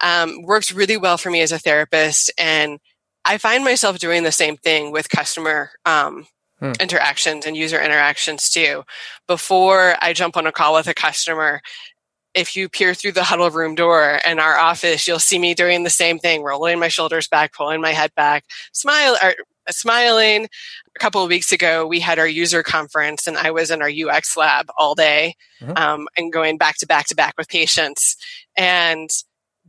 Um, 0.00 0.42
works 0.42 0.72
really 0.72 0.96
well 0.96 1.18
for 1.18 1.30
me 1.30 1.42
as 1.42 1.52
a 1.52 1.58
therapist. 1.58 2.32
And 2.38 2.78
I 3.24 3.38
find 3.38 3.64
myself 3.64 3.98
doing 3.98 4.22
the 4.22 4.32
same 4.32 4.56
thing 4.56 4.92
with 4.92 5.08
customer 5.08 5.70
um, 5.84 6.26
hmm. 6.62 6.72
interactions 6.80 7.44
and 7.44 7.56
user 7.56 7.80
interactions 7.80 8.48
too. 8.48 8.84
Before 9.26 9.96
I 10.00 10.12
jump 10.12 10.36
on 10.36 10.46
a 10.46 10.52
call 10.52 10.74
with 10.74 10.86
a 10.86 10.94
customer, 10.94 11.60
if 12.34 12.56
you 12.56 12.68
peer 12.68 12.94
through 12.94 13.12
the 13.12 13.24
huddle 13.24 13.50
room 13.50 13.74
door 13.74 14.18
in 14.26 14.38
our 14.38 14.56
office, 14.56 15.06
you'll 15.06 15.18
see 15.18 15.38
me 15.38 15.54
doing 15.54 15.82
the 15.82 15.90
same 15.90 16.18
thing, 16.18 16.42
rolling 16.42 16.78
my 16.78 16.88
shoulders 16.88 17.28
back, 17.28 17.52
pulling 17.52 17.80
my 17.80 17.90
head 17.90 18.10
back, 18.14 18.44
smile 18.72 19.16
or 19.22 19.34
smiling. 19.70 20.48
A 20.94 20.98
couple 20.98 21.22
of 21.22 21.28
weeks 21.28 21.52
ago, 21.52 21.86
we 21.86 22.00
had 22.00 22.18
our 22.18 22.26
user 22.26 22.62
conference, 22.62 23.26
and 23.26 23.36
I 23.36 23.50
was 23.50 23.70
in 23.70 23.82
our 23.82 23.90
UX 23.90 24.36
lab 24.36 24.66
all 24.78 24.94
day, 24.94 25.34
mm-hmm. 25.60 25.76
um, 25.76 26.08
and 26.16 26.32
going 26.32 26.58
back 26.58 26.76
to 26.78 26.86
back 26.86 27.06
to 27.08 27.14
back 27.14 27.34
with 27.36 27.48
patients. 27.48 28.16
And 28.56 29.10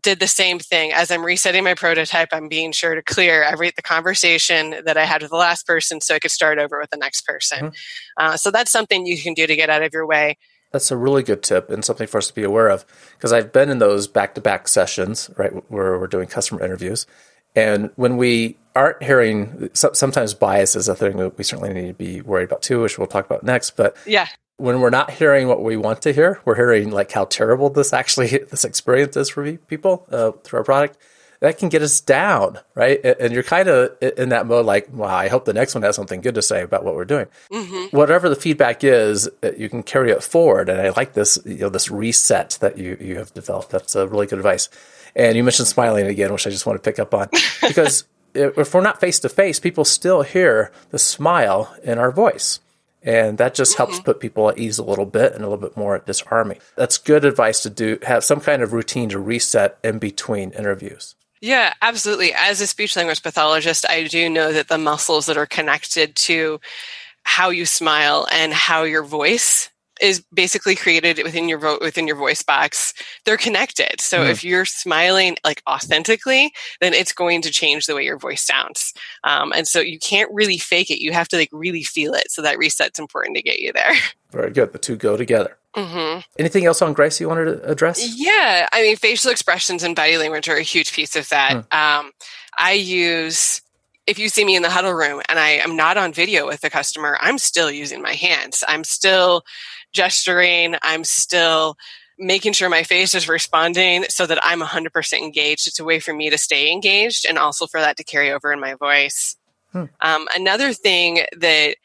did 0.03 0.19
the 0.19 0.27
same 0.27 0.59
thing 0.59 0.91
as 0.93 1.09
I'm 1.09 1.25
resetting 1.25 1.63
my 1.63 1.73
prototype. 1.73 2.29
I'm 2.31 2.47
being 2.47 2.71
sure 2.71 2.93
to 2.93 3.01
clear 3.01 3.43
every 3.43 3.71
the 3.75 3.81
conversation 3.81 4.75
that 4.85 4.97
I 4.97 5.05
had 5.05 5.21
with 5.21 5.31
the 5.31 5.37
last 5.37 5.65
person, 5.65 6.01
so 6.01 6.13
I 6.13 6.19
could 6.19 6.31
start 6.31 6.59
over 6.59 6.79
with 6.79 6.91
the 6.91 6.97
next 6.97 7.21
person. 7.25 7.67
Mm-hmm. 7.67 7.73
Uh, 8.17 8.37
so 8.37 8.51
that's 8.51 8.71
something 8.71 9.05
you 9.05 9.19
can 9.21 9.33
do 9.33 9.47
to 9.47 9.55
get 9.55 9.69
out 9.69 9.81
of 9.81 9.93
your 9.93 10.05
way. 10.05 10.37
That's 10.71 10.91
a 10.91 10.97
really 10.97 11.23
good 11.23 11.43
tip 11.43 11.69
and 11.69 11.85
something 11.85 12.07
for 12.07 12.17
us 12.17 12.27
to 12.27 12.33
be 12.33 12.43
aware 12.43 12.69
of 12.69 12.85
because 13.13 13.31
I've 13.31 13.53
been 13.53 13.69
in 13.69 13.79
those 13.79 14.07
back 14.07 14.35
to 14.35 14.41
back 14.41 14.67
sessions, 14.67 15.29
right, 15.37 15.51
where 15.71 15.99
we're 15.99 16.07
doing 16.07 16.27
customer 16.27 16.63
interviews. 16.63 17.05
And 17.55 17.91
when 17.95 18.17
we 18.17 18.57
aren't 18.75 19.03
hearing, 19.03 19.69
sometimes 19.73 20.33
bias 20.33 20.75
is 20.75 20.87
a 20.87 20.95
thing 20.95 21.17
that 21.17 21.37
we 21.37 21.43
certainly 21.43 21.73
need 21.73 21.87
to 21.87 21.93
be 21.93 22.21
worried 22.21 22.45
about 22.45 22.63
too, 22.63 22.81
which 22.81 22.97
we'll 22.97 23.07
talk 23.07 23.25
about 23.25 23.43
next. 23.43 23.77
But 23.77 23.95
yeah, 24.07 24.27
when 24.63 24.79
we're 24.79 24.89
not 24.89 25.11
hearing 25.11 25.49
what 25.49 25.61
we 25.61 25.75
want 25.75 26.01
to 26.03 26.13
hear, 26.13 26.39
we're 26.45 26.55
hearing 26.55 26.89
like 26.89 27.11
how 27.11 27.25
terrible 27.25 27.69
this 27.69 27.91
actually 27.91 28.27
this 28.49 28.63
experience 28.63 29.17
is 29.17 29.27
for 29.27 29.57
people 29.57 30.07
uh, 30.09 30.31
through 30.43 30.59
our 30.59 30.63
product. 30.63 30.97
That 31.41 31.57
can 31.57 31.67
get 31.67 31.81
us 31.81 31.99
down, 31.99 32.59
right? 32.73 33.03
And 33.03 33.33
you're 33.33 33.43
kind 33.43 33.67
of 33.67 33.97
in 34.01 34.29
that 34.29 34.47
mode, 34.47 34.65
like, 34.65 34.87
"Wow, 34.93 35.13
I 35.13 35.27
hope 35.27 35.43
the 35.43 35.51
next 35.51 35.75
one 35.75 35.81
has 35.83 35.97
something 35.97 36.21
good 36.21 36.35
to 36.35 36.41
say 36.41 36.61
about 36.61 36.85
what 36.85 36.95
we're 36.95 37.03
doing." 37.03 37.27
Mm-hmm. 37.51 37.97
Whatever 37.97 38.29
the 38.29 38.37
feedback 38.37 38.85
is, 38.85 39.29
uh, 39.43 39.51
you 39.57 39.67
can 39.67 39.83
carry 39.83 40.11
it 40.11 40.23
forward. 40.23 40.69
And 40.69 40.79
I 40.79 40.91
like 40.91 41.11
this, 41.11 41.37
you 41.43 41.57
know, 41.57 41.69
this 41.69 41.91
reset 41.91 42.57
that 42.61 42.77
you 42.77 42.95
you 43.01 43.17
have 43.17 43.33
developed. 43.33 43.71
That's 43.71 43.95
a 43.95 44.07
really 44.07 44.27
good 44.27 44.39
advice. 44.39 44.69
And 45.13 45.35
you 45.35 45.43
mentioned 45.43 45.67
smiling 45.67 46.07
again, 46.07 46.31
which 46.31 46.47
I 46.47 46.51
just 46.51 46.65
want 46.65 46.81
to 46.81 46.89
pick 46.89 46.99
up 46.99 47.13
on 47.13 47.27
because 47.61 48.05
if 48.33 48.73
we're 48.73 48.79
not 48.79 49.01
face 49.01 49.19
to 49.19 49.29
face, 49.29 49.59
people 49.59 49.83
still 49.83 50.21
hear 50.21 50.71
the 50.91 50.99
smile 50.99 51.75
in 51.83 51.97
our 51.97 52.11
voice. 52.11 52.61
And 53.03 53.37
that 53.37 53.53
just 53.53 53.75
helps 53.75 53.99
put 53.99 54.21
people 54.21 54.49
at 54.49 54.57
ease 54.57 54.79
a 54.79 54.83
little 54.83 55.05
bit 55.05 55.33
and 55.33 55.43
a 55.43 55.49
little 55.49 55.61
bit 55.61 55.75
more 55.75 55.95
at 55.95 56.05
disarming. 56.05 56.59
That's 56.77 56.97
good 56.97 57.25
advice 57.25 57.61
to 57.63 57.69
do, 57.69 57.99
have 58.03 58.23
some 58.23 58.39
kind 58.39 58.61
of 58.61 58.71
routine 58.71 59.09
to 59.09 59.19
reset 59.19 59.77
in 59.83 59.99
between 59.99 60.51
interviews. 60.51 61.15
Yeah, 61.41 61.73
absolutely. 61.81 62.33
As 62.33 62.61
a 62.61 62.67
speech 62.67 62.95
language 62.95 63.21
pathologist, 63.21 63.85
I 63.89 64.03
do 64.07 64.29
know 64.29 64.53
that 64.53 64.69
the 64.69 64.77
muscles 64.77 65.25
that 65.25 65.35
are 65.35 65.45
connected 65.45 66.15
to 66.15 66.61
how 67.23 67.49
you 67.49 67.65
smile 67.65 68.25
and 68.31 68.53
how 68.53 68.83
your 68.83 69.03
voice 69.03 69.69
is 70.03 70.21
basically 70.33 70.75
created 70.75 71.23
within 71.23 71.47
your 71.47 71.57
vo- 71.57 71.79
within 71.79 72.07
your 72.07 72.17
voice 72.17 72.43
box. 72.43 72.93
They're 73.23 73.37
connected. 73.37 74.01
So 74.01 74.19
mm. 74.19 74.29
if 74.29 74.43
you're 74.43 74.65
smiling 74.65 75.37
like 75.45 75.63
authentically, 75.67 76.51
then 76.81 76.93
it's 76.93 77.13
going 77.13 77.41
to 77.43 77.49
change 77.49 77.85
the 77.85 77.95
way 77.95 78.03
your 78.03 78.19
voice 78.19 78.45
sounds. 78.45 78.93
Um, 79.23 79.53
and 79.53 79.65
so 79.65 79.79
you 79.79 79.97
can't 79.97 80.29
really 80.33 80.57
fake 80.57 80.91
it. 80.91 81.01
You 81.01 81.13
have 81.13 81.29
to 81.29 81.37
like 81.37 81.49
really 81.53 81.83
feel 81.83 82.13
it. 82.13 82.29
So 82.31 82.41
that 82.41 82.57
reset's 82.57 82.99
important 82.99 83.37
to 83.37 83.41
get 83.41 83.59
you 83.59 83.71
there. 83.71 83.93
Very 84.31 84.51
good. 84.51 84.73
The 84.73 84.79
two 84.79 84.97
go 84.97 85.15
together. 85.15 85.57
Mm-hmm. 85.75 86.19
Anything 86.37 86.65
else 86.65 86.81
on 86.81 86.93
Grace 86.93 87.19
you 87.21 87.29
wanted 87.29 87.45
to 87.45 87.71
address? 87.71 88.15
Yeah, 88.15 88.67
I 88.73 88.81
mean, 88.83 88.95
facial 88.97 89.31
expressions 89.31 89.83
and 89.83 89.95
body 89.95 90.17
language 90.17 90.49
are 90.49 90.57
a 90.57 90.63
huge 90.63 90.91
piece 90.91 91.15
of 91.15 91.29
that. 91.29 91.69
Mm. 91.69 91.99
Um, 91.99 92.11
I 92.57 92.73
use 92.73 93.61
if 94.05 94.19
you 94.19 94.29
see 94.29 94.43
me 94.43 94.55
in 94.55 94.63
the 94.63 94.69
huddle 94.69 94.93
room 94.93 95.21
and 95.29 95.39
I 95.39 95.49
am 95.51 95.75
not 95.75 95.97
on 95.97 96.11
video 96.13 96.45
with 96.45 96.61
the 96.61 96.69
customer, 96.69 97.17
I'm 97.21 97.37
still 97.37 97.71
using 97.71 98.01
my 98.01 98.13
hands. 98.13 98.63
I'm 98.67 98.83
still 98.83 99.43
gesturing. 99.93 100.75
I'm 100.81 101.03
still 101.03 101.77
making 102.19 102.53
sure 102.53 102.69
my 102.69 102.83
face 102.83 103.15
is 103.15 103.27
responding 103.27 104.05
so 104.09 104.25
that 104.25 104.39
I'm 104.43 104.61
100% 104.61 105.17
engaged. 105.19 105.67
It's 105.67 105.79
a 105.79 105.83
way 105.83 105.99
for 105.99 106.13
me 106.13 106.29
to 106.29 106.37
stay 106.37 106.71
engaged 106.71 107.25
and 107.27 107.37
also 107.37 107.67
for 107.67 107.79
that 107.79 107.97
to 107.97 108.03
carry 108.03 108.31
over 108.31 108.51
in 108.51 108.59
my 108.59 108.75
voice. 108.75 109.35
Hmm. 109.71 109.85
Um, 110.01 110.27
another 110.35 110.73
thing 110.73 111.25
that 111.37 111.75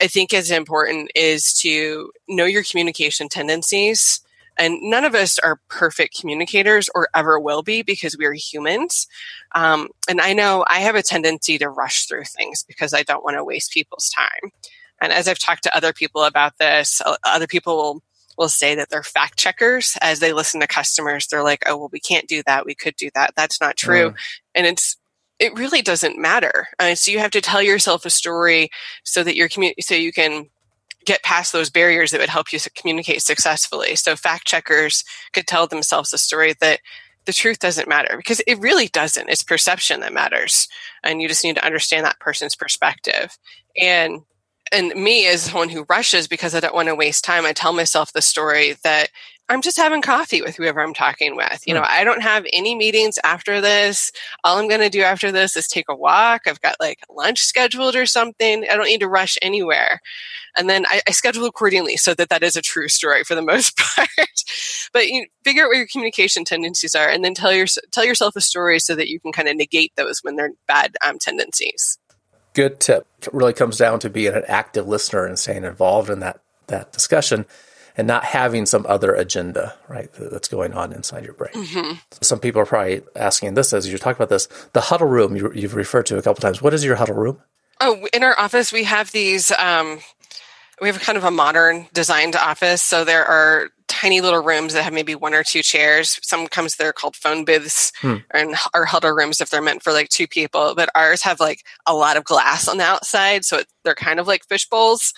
I 0.00 0.06
think 0.06 0.32
is 0.32 0.50
important 0.50 1.10
is 1.14 1.52
to 1.60 2.10
know 2.28 2.44
your 2.44 2.64
communication 2.64 3.28
tendencies. 3.28 4.20
And 4.58 4.82
none 4.82 5.04
of 5.04 5.14
us 5.14 5.38
are 5.38 5.60
perfect 5.68 6.20
communicators 6.20 6.90
or 6.94 7.08
ever 7.14 7.40
will 7.40 7.62
be 7.62 7.82
because 7.82 8.18
we 8.18 8.26
are 8.26 8.34
humans. 8.34 9.06
Um, 9.54 9.88
and 10.08 10.20
I 10.20 10.34
know 10.34 10.64
I 10.68 10.80
have 10.80 10.94
a 10.94 11.02
tendency 11.02 11.56
to 11.58 11.68
rush 11.70 12.06
through 12.06 12.24
things 12.24 12.62
because 12.62 12.92
I 12.92 13.02
don't 13.02 13.24
want 13.24 13.36
to 13.36 13.44
waste 13.44 13.72
people's 13.72 14.10
time. 14.10 14.52
And 15.02 15.12
as 15.12 15.26
I've 15.26 15.38
talked 15.38 15.64
to 15.64 15.76
other 15.76 15.92
people 15.92 16.22
about 16.22 16.58
this, 16.58 17.02
other 17.24 17.46
people 17.46 17.76
will, 17.76 18.02
will 18.38 18.48
say 18.48 18.74
that 18.76 18.88
they're 18.88 19.02
fact 19.02 19.36
checkers 19.38 19.98
as 20.00 20.20
they 20.20 20.32
listen 20.32 20.60
to 20.60 20.66
customers. 20.66 21.26
They're 21.26 21.42
like, 21.42 21.64
oh, 21.66 21.76
well, 21.76 21.90
we 21.92 22.00
can't 22.00 22.28
do 22.28 22.42
that. 22.46 22.64
We 22.64 22.74
could 22.74 22.94
do 22.96 23.10
that. 23.14 23.32
That's 23.36 23.60
not 23.60 23.76
true. 23.76 24.08
Uh. 24.08 24.12
And 24.54 24.66
it's, 24.66 24.96
it 25.38 25.58
really 25.58 25.82
doesn't 25.82 26.20
matter. 26.20 26.68
Uh, 26.78 26.94
so 26.94 27.10
you 27.10 27.18
have 27.18 27.32
to 27.32 27.40
tell 27.40 27.60
yourself 27.60 28.06
a 28.06 28.10
story 28.10 28.70
so 29.02 29.24
that 29.24 29.34
your 29.34 29.48
community, 29.48 29.82
so 29.82 29.94
you 29.96 30.12
can 30.12 30.46
get 31.04 31.24
past 31.24 31.52
those 31.52 31.68
barriers 31.68 32.12
that 32.12 32.20
would 32.20 32.28
help 32.28 32.52
you 32.52 32.60
communicate 32.76 33.22
successfully. 33.22 33.96
So 33.96 34.14
fact 34.14 34.46
checkers 34.46 35.02
could 35.32 35.48
tell 35.48 35.66
themselves 35.66 36.12
a 36.12 36.18
story 36.18 36.54
that 36.60 36.78
the 37.24 37.32
truth 37.32 37.58
doesn't 37.58 37.88
matter 37.88 38.16
because 38.16 38.40
it 38.46 38.60
really 38.60 38.88
doesn't. 38.88 39.28
It's 39.28 39.42
perception 39.42 40.00
that 40.00 40.12
matters. 40.12 40.68
And 41.02 41.20
you 41.20 41.28
just 41.28 41.44
need 41.44 41.56
to 41.56 41.64
understand 41.64 42.04
that 42.04 42.20
person's 42.20 42.54
perspective. 42.54 43.36
And 43.76 44.20
and 44.72 44.94
me 44.94 45.26
as 45.26 45.42
someone 45.42 45.68
who 45.68 45.84
rushes 45.88 46.26
because 46.26 46.54
I 46.54 46.60
don't 46.60 46.74
want 46.74 46.88
to 46.88 46.94
waste 46.94 47.24
time, 47.24 47.44
I 47.44 47.52
tell 47.52 47.72
myself 47.72 48.12
the 48.12 48.22
story 48.22 48.76
that 48.84 49.10
I'm 49.48 49.60
just 49.60 49.76
having 49.76 50.00
coffee 50.00 50.40
with 50.40 50.56
whoever 50.56 50.80
I'm 50.80 50.94
talking 50.94 51.36
with. 51.36 51.66
You 51.66 51.74
know, 51.74 51.84
I 51.86 52.04
don't 52.04 52.22
have 52.22 52.46
any 52.52 52.74
meetings 52.74 53.18
after 53.22 53.60
this. 53.60 54.10
All 54.44 54.58
I'm 54.58 54.68
going 54.68 54.80
to 54.80 54.88
do 54.88 55.02
after 55.02 55.30
this 55.30 55.56
is 55.56 55.68
take 55.68 55.86
a 55.90 55.94
walk. 55.94 56.42
I've 56.46 56.60
got 56.60 56.76
like 56.80 57.00
lunch 57.10 57.40
scheduled 57.40 57.94
or 57.94 58.06
something. 58.06 58.64
I 58.70 58.76
don't 58.76 58.86
need 58.86 59.00
to 59.00 59.08
rush 59.08 59.36
anywhere. 59.42 60.00
And 60.56 60.70
then 60.70 60.86
I, 60.86 61.02
I 61.06 61.10
schedule 61.10 61.44
accordingly 61.44 61.96
so 61.96 62.14
that 62.14 62.28
that 62.30 62.42
is 62.42 62.56
a 62.56 62.62
true 62.62 62.88
story 62.88 63.24
for 63.24 63.34
the 63.34 63.42
most 63.52 63.76
part. 63.76 64.08
but 64.92 65.08
you 65.08 65.26
figure 65.44 65.64
out 65.64 65.68
what 65.68 65.76
your 65.76 65.86
communication 65.86 66.44
tendencies 66.44 66.94
are 66.94 67.10
and 67.10 67.22
then 67.22 67.34
tell, 67.34 67.52
your, 67.52 67.66
tell 67.90 68.04
yourself 68.04 68.36
a 68.36 68.40
story 68.40 68.78
so 68.78 68.94
that 68.94 69.08
you 69.08 69.20
can 69.20 69.32
kind 69.32 69.48
of 69.48 69.56
negate 69.56 69.92
those 69.96 70.20
when 70.22 70.36
they're 70.36 70.52
bad 70.66 70.96
um, 71.04 71.18
tendencies 71.18 71.98
good 72.54 72.80
tip 72.80 73.06
it 73.20 73.32
really 73.32 73.52
comes 73.52 73.78
down 73.78 73.98
to 73.98 74.10
being 74.10 74.34
an 74.34 74.44
active 74.46 74.86
listener 74.86 75.24
and 75.24 75.38
staying 75.38 75.64
involved 75.64 76.10
in 76.10 76.20
that 76.20 76.40
that 76.66 76.92
discussion 76.92 77.46
and 77.96 78.06
not 78.06 78.24
having 78.24 78.64
some 78.66 78.86
other 78.88 79.14
agenda 79.14 79.74
right 79.88 80.10
that's 80.14 80.48
going 80.48 80.72
on 80.72 80.92
inside 80.92 81.24
your 81.24 81.34
brain. 81.34 81.52
Mm-hmm. 81.52 81.92
some 82.20 82.40
people 82.40 82.60
are 82.62 82.66
probably 82.66 83.02
asking 83.14 83.54
this 83.54 83.72
as 83.72 83.90
you 83.90 83.98
talk 83.98 84.16
about 84.16 84.28
this 84.28 84.46
the 84.72 84.80
huddle 84.80 85.08
room 85.08 85.36
you, 85.36 85.50
have 85.50 85.74
referred 85.74 86.06
to 86.06 86.18
a 86.18 86.22
couple 86.22 86.40
times. 86.40 86.62
What 86.62 86.74
is 86.74 86.84
your 86.84 86.96
huddle 86.96 87.16
room? 87.16 87.40
Oh 87.80 88.06
in 88.12 88.22
our 88.22 88.38
office 88.38 88.72
we 88.72 88.84
have 88.84 89.12
these 89.12 89.50
um, 89.52 90.00
we 90.80 90.88
have 90.88 91.00
kind 91.00 91.18
of 91.18 91.24
a 91.24 91.30
modern 91.30 91.86
designed 91.92 92.36
office 92.36 92.82
so 92.82 93.04
there 93.04 93.24
are 93.24 93.70
tiny 93.92 94.22
little 94.22 94.42
rooms 94.42 94.72
that 94.72 94.82
have 94.82 94.92
maybe 94.92 95.14
one 95.14 95.34
or 95.34 95.44
two 95.44 95.62
chairs. 95.62 96.18
Sometimes 96.22 96.76
they're 96.76 96.94
called 96.94 97.14
phone 97.14 97.44
booths 97.44 97.92
hmm. 98.00 98.16
and 98.30 98.54
or 98.74 98.86
huddle 98.86 99.12
rooms 99.12 99.40
if 99.40 99.50
they're 99.50 99.62
meant 99.62 99.82
for 99.82 99.92
like 99.92 100.08
two 100.08 100.26
people. 100.26 100.74
But 100.74 100.88
ours 100.94 101.22
have 101.22 101.40
like 101.40 101.62
a 101.86 101.94
lot 101.94 102.16
of 102.16 102.24
glass 102.24 102.68
on 102.68 102.78
the 102.78 102.84
outside, 102.84 103.44
so 103.44 103.58
it, 103.58 103.66
they're 103.84 103.94
kind 103.94 104.18
of 104.18 104.26
like 104.26 104.44
fish 104.46 104.66
bowls. 104.68 105.12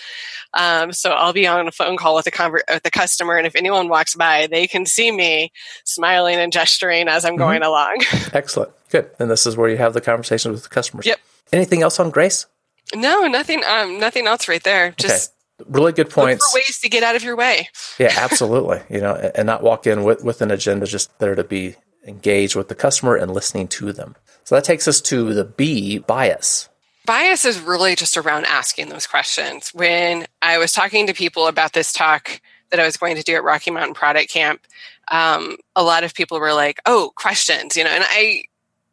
Um, 0.54 0.92
so 0.92 1.10
I'll 1.12 1.32
be 1.32 1.46
on 1.46 1.68
a 1.68 1.72
phone 1.72 1.96
call 1.96 2.16
with 2.16 2.26
a 2.26 2.32
conver- 2.32 2.68
with 2.68 2.82
the 2.82 2.90
customer, 2.90 3.36
and 3.36 3.46
if 3.46 3.54
anyone 3.54 3.88
walks 3.88 4.16
by, 4.16 4.48
they 4.48 4.66
can 4.66 4.86
see 4.86 5.12
me 5.12 5.52
smiling 5.84 6.36
and 6.36 6.52
gesturing 6.52 7.08
as 7.08 7.24
I'm 7.24 7.34
mm-hmm. 7.34 7.38
going 7.38 7.62
along. 7.62 8.02
Excellent, 8.32 8.72
good. 8.90 9.08
And 9.20 9.30
this 9.30 9.46
is 9.46 9.56
where 9.56 9.70
you 9.70 9.76
have 9.76 9.94
the 9.94 10.00
conversations 10.00 10.52
with 10.52 10.62
the 10.64 10.68
customers. 10.68 11.06
Yep. 11.06 11.20
Anything 11.52 11.82
else 11.82 12.00
on 12.00 12.10
Grace? 12.10 12.46
No, 12.94 13.26
nothing. 13.28 13.62
Um, 13.64 13.98
nothing 13.98 14.26
else 14.26 14.48
right 14.48 14.62
there. 14.62 14.94
Just 14.98 15.33
really 15.66 15.92
good 15.92 16.10
points. 16.10 16.52
ways 16.54 16.78
to 16.80 16.88
get 16.88 17.02
out 17.02 17.16
of 17.16 17.22
your 17.22 17.36
way. 17.36 17.68
yeah, 17.98 18.12
absolutely. 18.16 18.80
You 18.90 19.00
know, 19.00 19.14
and 19.34 19.46
not 19.46 19.62
walk 19.62 19.86
in 19.86 20.04
with, 20.04 20.24
with 20.24 20.42
an 20.42 20.50
agenda, 20.50 20.86
just 20.86 21.16
there 21.18 21.34
to 21.34 21.44
be 21.44 21.76
engaged 22.06 22.56
with 22.56 22.68
the 22.68 22.74
customer 22.74 23.16
and 23.16 23.32
listening 23.32 23.68
to 23.68 23.92
them. 23.92 24.16
So 24.44 24.54
that 24.54 24.64
takes 24.64 24.86
us 24.86 25.00
to 25.02 25.32
the 25.32 25.44
B 25.44 25.98
bias. 25.98 26.68
Bias 27.06 27.44
is 27.44 27.60
really 27.60 27.94
just 27.96 28.16
around 28.16 28.46
asking 28.46 28.88
those 28.88 29.06
questions. 29.06 29.70
When 29.74 30.26
I 30.40 30.58
was 30.58 30.72
talking 30.72 31.06
to 31.06 31.14
people 31.14 31.46
about 31.46 31.72
this 31.72 31.92
talk 31.92 32.40
that 32.70 32.80
I 32.80 32.84
was 32.84 32.96
going 32.96 33.16
to 33.16 33.22
do 33.22 33.34
at 33.34 33.44
Rocky 33.44 33.70
Mountain 33.70 33.94
Product 33.94 34.30
Camp, 34.30 34.66
um, 35.08 35.56
a 35.76 35.82
lot 35.82 36.04
of 36.04 36.14
people 36.14 36.40
were 36.40 36.54
like, 36.54 36.80
"Oh, 36.86 37.12
questions," 37.14 37.76
you 37.76 37.84
know, 37.84 37.90
and 37.90 38.04
I 38.06 38.44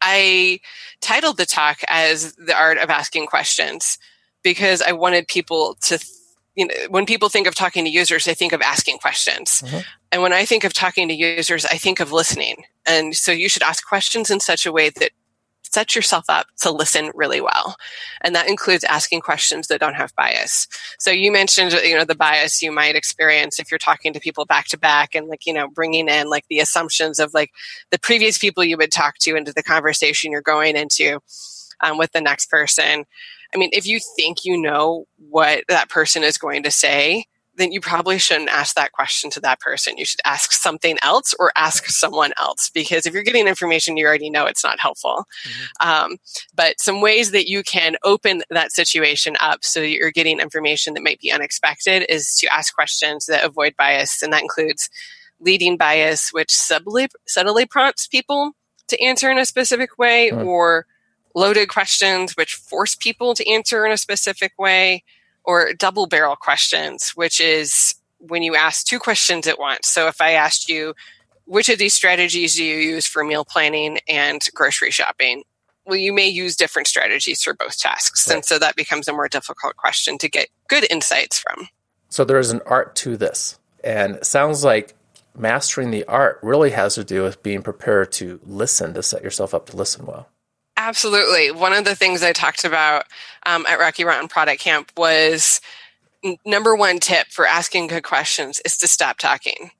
I 0.01 0.59
titled 0.99 1.37
the 1.37 1.45
talk 1.45 1.79
as 1.87 2.33
"The 2.35 2.55
Art 2.55 2.77
of 2.79 2.89
Asking 2.89 3.27
Questions" 3.27 3.97
because 4.43 4.81
I 4.81 4.91
wanted 4.91 5.27
people 5.29 5.77
to 5.83 5.99
you 6.61 6.67
know, 6.67 6.73
when 6.89 7.07
people 7.07 7.27
think 7.27 7.47
of 7.47 7.55
talking 7.55 7.85
to 7.85 7.89
users, 7.89 8.25
they 8.25 8.35
think 8.35 8.53
of 8.53 8.61
asking 8.61 8.99
questions. 8.99 9.63
Mm-hmm. 9.65 9.79
And 10.11 10.21
when 10.21 10.31
I 10.31 10.45
think 10.45 10.63
of 10.63 10.73
talking 10.73 11.07
to 11.07 11.13
users, 11.15 11.65
I 11.65 11.77
think 11.77 11.99
of 11.99 12.11
listening. 12.11 12.65
And 12.85 13.15
so 13.15 13.31
you 13.31 13.49
should 13.49 13.63
ask 13.63 13.83
questions 13.83 14.29
in 14.29 14.39
such 14.39 14.67
a 14.67 14.71
way 14.71 14.91
that 14.91 15.11
sets 15.63 15.95
yourself 15.95 16.25
up 16.29 16.45
to 16.59 16.69
listen 16.69 17.11
really 17.15 17.41
well. 17.41 17.77
And 18.21 18.35
that 18.35 18.47
includes 18.47 18.83
asking 18.83 19.21
questions 19.21 19.67
that 19.67 19.79
don't 19.79 19.95
have 19.95 20.13
bias. 20.15 20.67
So 20.99 21.09
you 21.09 21.31
mentioned, 21.31 21.71
you 21.71 21.97
know, 21.97 22.05
the 22.05 22.13
bias 22.13 22.61
you 22.61 22.71
might 22.71 22.95
experience 22.95 23.57
if 23.57 23.71
you're 23.71 23.79
talking 23.79 24.13
to 24.13 24.19
people 24.19 24.45
back 24.45 24.67
to 24.67 24.77
back 24.77 25.15
and 25.15 25.27
like, 25.27 25.47
you 25.47 25.53
know, 25.53 25.67
bringing 25.67 26.09
in 26.09 26.29
like 26.29 26.45
the 26.47 26.59
assumptions 26.59 27.17
of 27.17 27.33
like 27.33 27.51
the 27.89 27.97
previous 27.97 28.37
people 28.37 28.63
you 28.63 28.77
would 28.77 28.91
talk 28.91 29.17
to 29.21 29.35
into 29.35 29.53
the 29.53 29.63
conversation 29.63 30.31
you're 30.31 30.41
going 30.41 30.75
into 30.75 31.19
um, 31.79 31.97
with 31.97 32.11
the 32.11 32.21
next 32.21 32.51
person. 32.51 33.05
I 33.53 33.57
mean, 33.57 33.69
if 33.73 33.85
you 33.85 33.99
think 34.15 34.45
you 34.45 34.59
know 34.59 35.05
what 35.29 35.63
that 35.67 35.89
person 35.89 36.23
is 36.23 36.37
going 36.37 36.63
to 36.63 36.71
say, 36.71 37.25
then 37.55 37.71
you 37.71 37.81
probably 37.81 38.17
shouldn't 38.17 38.49
ask 38.49 38.75
that 38.75 38.91
question 38.93 39.29
to 39.29 39.39
that 39.41 39.59
person. 39.59 39.97
You 39.97 40.05
should 40.05 40.21
ask 40.23 40.51
something 40.51 40.97
else 41.03 41.33
or 41.37 41.51
ask 41.55 41.85
someone 41.87 42.31
else 42.37 42.69
because 42.73 43.05
if 43.05 43.13
you're 43.13 43.23
getting 43.23 43.47
information 43.47 43.97
you 43.97 44.05
already 44.05 44.29
know, 44.29 44.45
it's 44.45 44.63
not 44.63 44.79
helpful. 44.79 45.25
Mm-hmm. 45.45 45.87
Um, 45.87 46.17
but 46.55 46.79
some 46.79 47.01
ways 47.01 47.31
that 47.31 47.47
you 47.47 47.61
can 47.63 47.97
open 48.03 48.43
that 48.49 48.71
situation 48.71 49.35
up 49.41 49.63
so 49.63 49.81
that 49.81 49.89
you're 49.89 50.11
getting 50.11 50.39
information 50.39 50.93
that 50.93 51.03
might 51.03 51.19
be 51.19 51.31
unexpected 51.31 52.05
is 52.09 52.35
to 52.37 52.47
ask 52.47 52.73
questions 52.73 53.25
that 53.25 53.43
avoid 53.43 53.75
bias. 53.77 54.21
And 54.21 54.31
that 54.31 54.43
includes 54.43 54.89
leading 55.39 55.75
bias, 55.75 56.29
which 56.31 56.51
subtly, 56.51 57.09
subtly 57.27 57.65
prompts 57.65 58.07
people 58.07 58.53
to 58.87 59.01
answer 59.01 59.29
in 59.29 59.37
a 59.37 59.45
specific 59.45 59.97
way, 59.97 60.31
or 60.31 60.85
loaded 61.35 61.69
questions, 61.69 62.33
which 62.33 62.55
force 62.55 62.95
people 62.95 63.33
to 63.35 63.49
answer 63.49 63.85
in 63.85 63.91
a 63.91 63.97
specific 63.97 64.53
way, 64.57 65.03
or 65.43 65.73
double 65.73 66.07
barrel 66.07 66.35
questions, 66.35 67.11
which 67.15 67.39
is 67.39 67.95
when 68.19 68.43
you 68.43 68.55
ask 68.55 68.85
two 68.85 68.99
questions 68.99 69.47
at 69.47 69.59
once. 69.59 69.87
So 69.87 70.07
if 70.07 70.21
I 70.21 70.33
asked 70.33 70.69
you, 70.69 70.93
which 71.45 71.69
of 71.69 71.79
these 71.79 71.93
strategies 71.93 72.55
do 72.55 72.63
you 72.63 72.77
use 72.77 73.07
for 73.07 73.23
meal 73.23 73.43
planning 73.43 73.99
and 74.07 74.47
grocery 74.53 74.91
shopping? 74.91 75.43
Well, 75.85 75.97
you 75.97 76.13
may 76.13 76.27
use 76.27 76.55
different 76.55 76.87
strategies 76.87 77.41
for 77.41 77.53
both 77.53 77.77
tasks. 77.79 78.27
Right. 78.27 78.35
And 78.35 78.45
so 78.45 78.59
that 78.59 78.75
becomes 78.75 79.07
a 79.07 79.13
more 79.13 79.27
difficult 79.27 79.75
question 79.75 80.17
to 80.19 80.29
get 80.29 80.49
good 80.67 80.85
insights 80.91 81.39
from. 81.39 81.67
So 82.09 82.23
there 82.23 82.37
is 82.37 82.51
an 82.51 82.61
art 82.65 82.95
to 82.97 83.17
this. 83.17 83.57
And 83.83 84.17
it 84.17 84.25
sounds 84.25 84.63
like 84.63 84.95
mastering 85.35 85.91
the 85.91 86.03
art 86.05 86.39
really 86.43 86.71
has 86.71 86.95
to 86.95 87.03
do 87.03 87.23
with 87.23 87.41
being 87.41 87.63
prepared 87.63 88.11
to 88.11 88.39
listen, 88.45 88.93
to 88.93 89.01
set 89.01 89.23
yourself 89.23 89.53
up 89.53 89.65
to 89.67 89.75
listen 89.75 90.05
well. 90.05 90.29
Absolutely. 90.87 91.51
One 91.51 91.73
of 91.73 91.85
the 91.85 91.95
things 91.95 92.23
I 92.23 92.33
talked 92.33 92.63
about 92.63 93.05
um, 93.45 93.65
at 93.67 93.79
Rocky 93.79 94.03
Mountain 94.03 94.29
Product 94.29 94.59
Camp 94.59 94.91
was 94.97 95.61
n- 96.23 96.37
number 96.45 96.75
one 96.75 96.99
tip 96.99 97.27
for 97.27 97.45
asking 97.45 97.87
good 97.87 98.03
questions 98.03 98.59
is 98.65 98.77
to 98.77 98.87
stop 98.87 99.17
talking. 99.17 99.71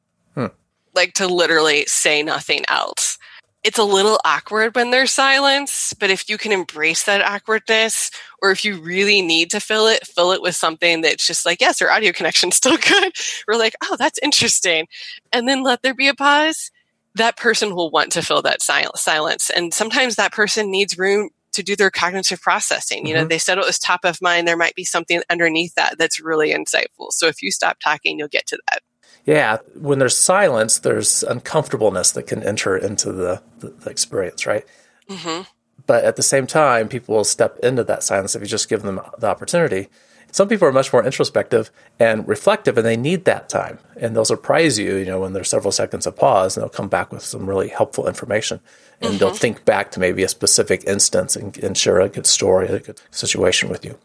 Like 0.94 1.14
to 1.16 1.28
literally 1.28 1.86
say 1.86 2.22
nothing 2.22 2.64
else 2.68 3.18
it's 3.64 3.78
a 3.78 3.84
little 3.84 4.20
awkward 4.26 4.76
when 4.76 4.90
there's 4.90 5.12
silence, 5.12 5.94
but 5.94 6.10
if 6.10 6.28
you 6.30 6.38
can 6.38 6.52
embrace 6.52 7.04
that 7.04 7.22
awkwardness, 7.22 8.10
or 8.42 8.50
if 8.50 8.66
you 8.66 8.82
really 8.82 9.22
need 9.22 9.52
to 9.52 9.60
fill 9.60 9.88
it, 9.88 10.08
fill 10.08 10.32
it 10.32 10.42
with 10.42 10.56
something 10.56 11.02
that's 11.02 11.26
just 11.26 11.46
like, 11.46 11.62
yes, 11.62 11.82
our 11.82 11.92
audio 11.92 12.12
connection's 12.12 12.56
still 12.56 12.78
good. 12.90 13.14
We're 13.48 13.58
like, 13.58 13.76
oh, 13.84 13.96
that's 13.98 14.20
interesting. 14.24 14.88
And 15.32 15.48
then 15.48 15.62
let 15.64 15.84
there 15.84 15.94
be 15.94 16.08
a 16.08 16.16
pause. 16.16 16.72
That 17.16 17.38
person 17.38 17.76
will 17.76 17.92
want 17.92 18.12
to 18.14 18.22
fill 18.22 18.42
that 18.44 18.62
sil- 18.64 18.96
silence. 18.96 19.50
And 19.50 19.74
sometimes 19.74 20.16
that 20.16 20.32
person 20.32 20.72
needs 20.72 20.98
room 20.98 21.30
to 21.54 21.64
do 21.64 21.76
their 21.76 21.92
cognitive 21.92 22.42
processing. 22.42 23.06
You 23.06 23.14
know, 23.14 23.22
mm-hmm. 23.22 23.30
they 23.30 23.38
said 23.38 23.58
it 23.58 23.66
was 23.66 23.78
top 23.78 24.06
of 24.06 24.22
mind. 24.22 24.48
There 24.48 24.56
might 24.56 24.76
be 24.76 24.86
something 24.86 25.22
underneath 25.30 25.76
that 25.76 25.98
that's 25.98 26.22
really 26.22 26.54
insightful. 26.54 27.12
So 27.12 27.28
if 27.28 27.42
you 27.42 27.52
stop 27.52 27.80
talking, 27.84 28.18
you'll 28.18 28.30
get 28.30 28.48
to 28.48 28.60
that 28.70 28.82
yeah, 29.26 29.58
when 29.76 30.00
there's 30.00 30.18
silence, 30.18 30.80
there's 30.80 31.24
uncomfortableness 31.24 32.12
that 32.12 32.24
can 32.24 32.44
enter 32.44 32.76
into 32.76 33.12
the, 33.12 33.42
the, 33.60 33.70
the 33.70 33.90
experience, 33.90 34.46
right? 34.46 34.66
Mm-hmm. 35.10 35.44
But 35.86 36.04
at 36.06 36.16
the 36.16 36.24
same 36.24 36.48
time, 36.48 36.88
people 36.88 37.16
will 37.16 37.24
step 37.24 37.58
into 37.62 37.84
that 37.84 38.04
silence 38.04 38.36
if 38.36 38.42
you 38.42 38.48
just 38.48 38.70
give 38.70 38.82
them 38.82 39.00
the 39.20 39.28
opportunity. 39.28 39.90
Some 40.32 40.48
people 40.48 40.68
are 40.68 40.72
much 40.72 40.92
more 40.92 41.04
introspective 41.04 41.72
and 42.00 42.28
reflective, 42.28 42.78
and 42.78 42.86
they 42.86 42.98
need 42.98 43.26
that 43.26 43.50
time. 43.50 43.80
And 43.98 44.16
they'll 44.16 44.26
surprise 44.26 44.80
you, 44.80 44.96
you 44.96 45.06
know, 45.06 45.20
when 45.20 45.34
there's 45.34 45.50
several 45.50 45.72
seconds 45.72 46.08
of 46.08 46.16
pause, 46.16 46.56
and 46.56 46.64
they'll 46.64 46.70
come 46.70 46.90
back 46.90 47.12
with 47.12 47.24
some 47.24 47.50
really 47.50 47.68
helpful 47.70 48.08
information. 48.08 48.60
And 49.02 49.12
mm-hmm. 49.12 49.20
they'll 49.20 49.34
think 49.34 49.66
back 49.66 49.92
to 49.92 50.00
maybe 50.00 50.24
a 50.24 50.30
specific 50.30 50.84
instance 50.86 51.36
and, 51.36 51.58
and 51.58 51.78
share 51.78 52.00
a 52.00 52.10
good 52.10 52.26
story, 52.26 52.68
a 52.68 52.80
good 52.80 53.02
situation 53.12 53.70
with 53.70 53.84
you. 53.84 53.98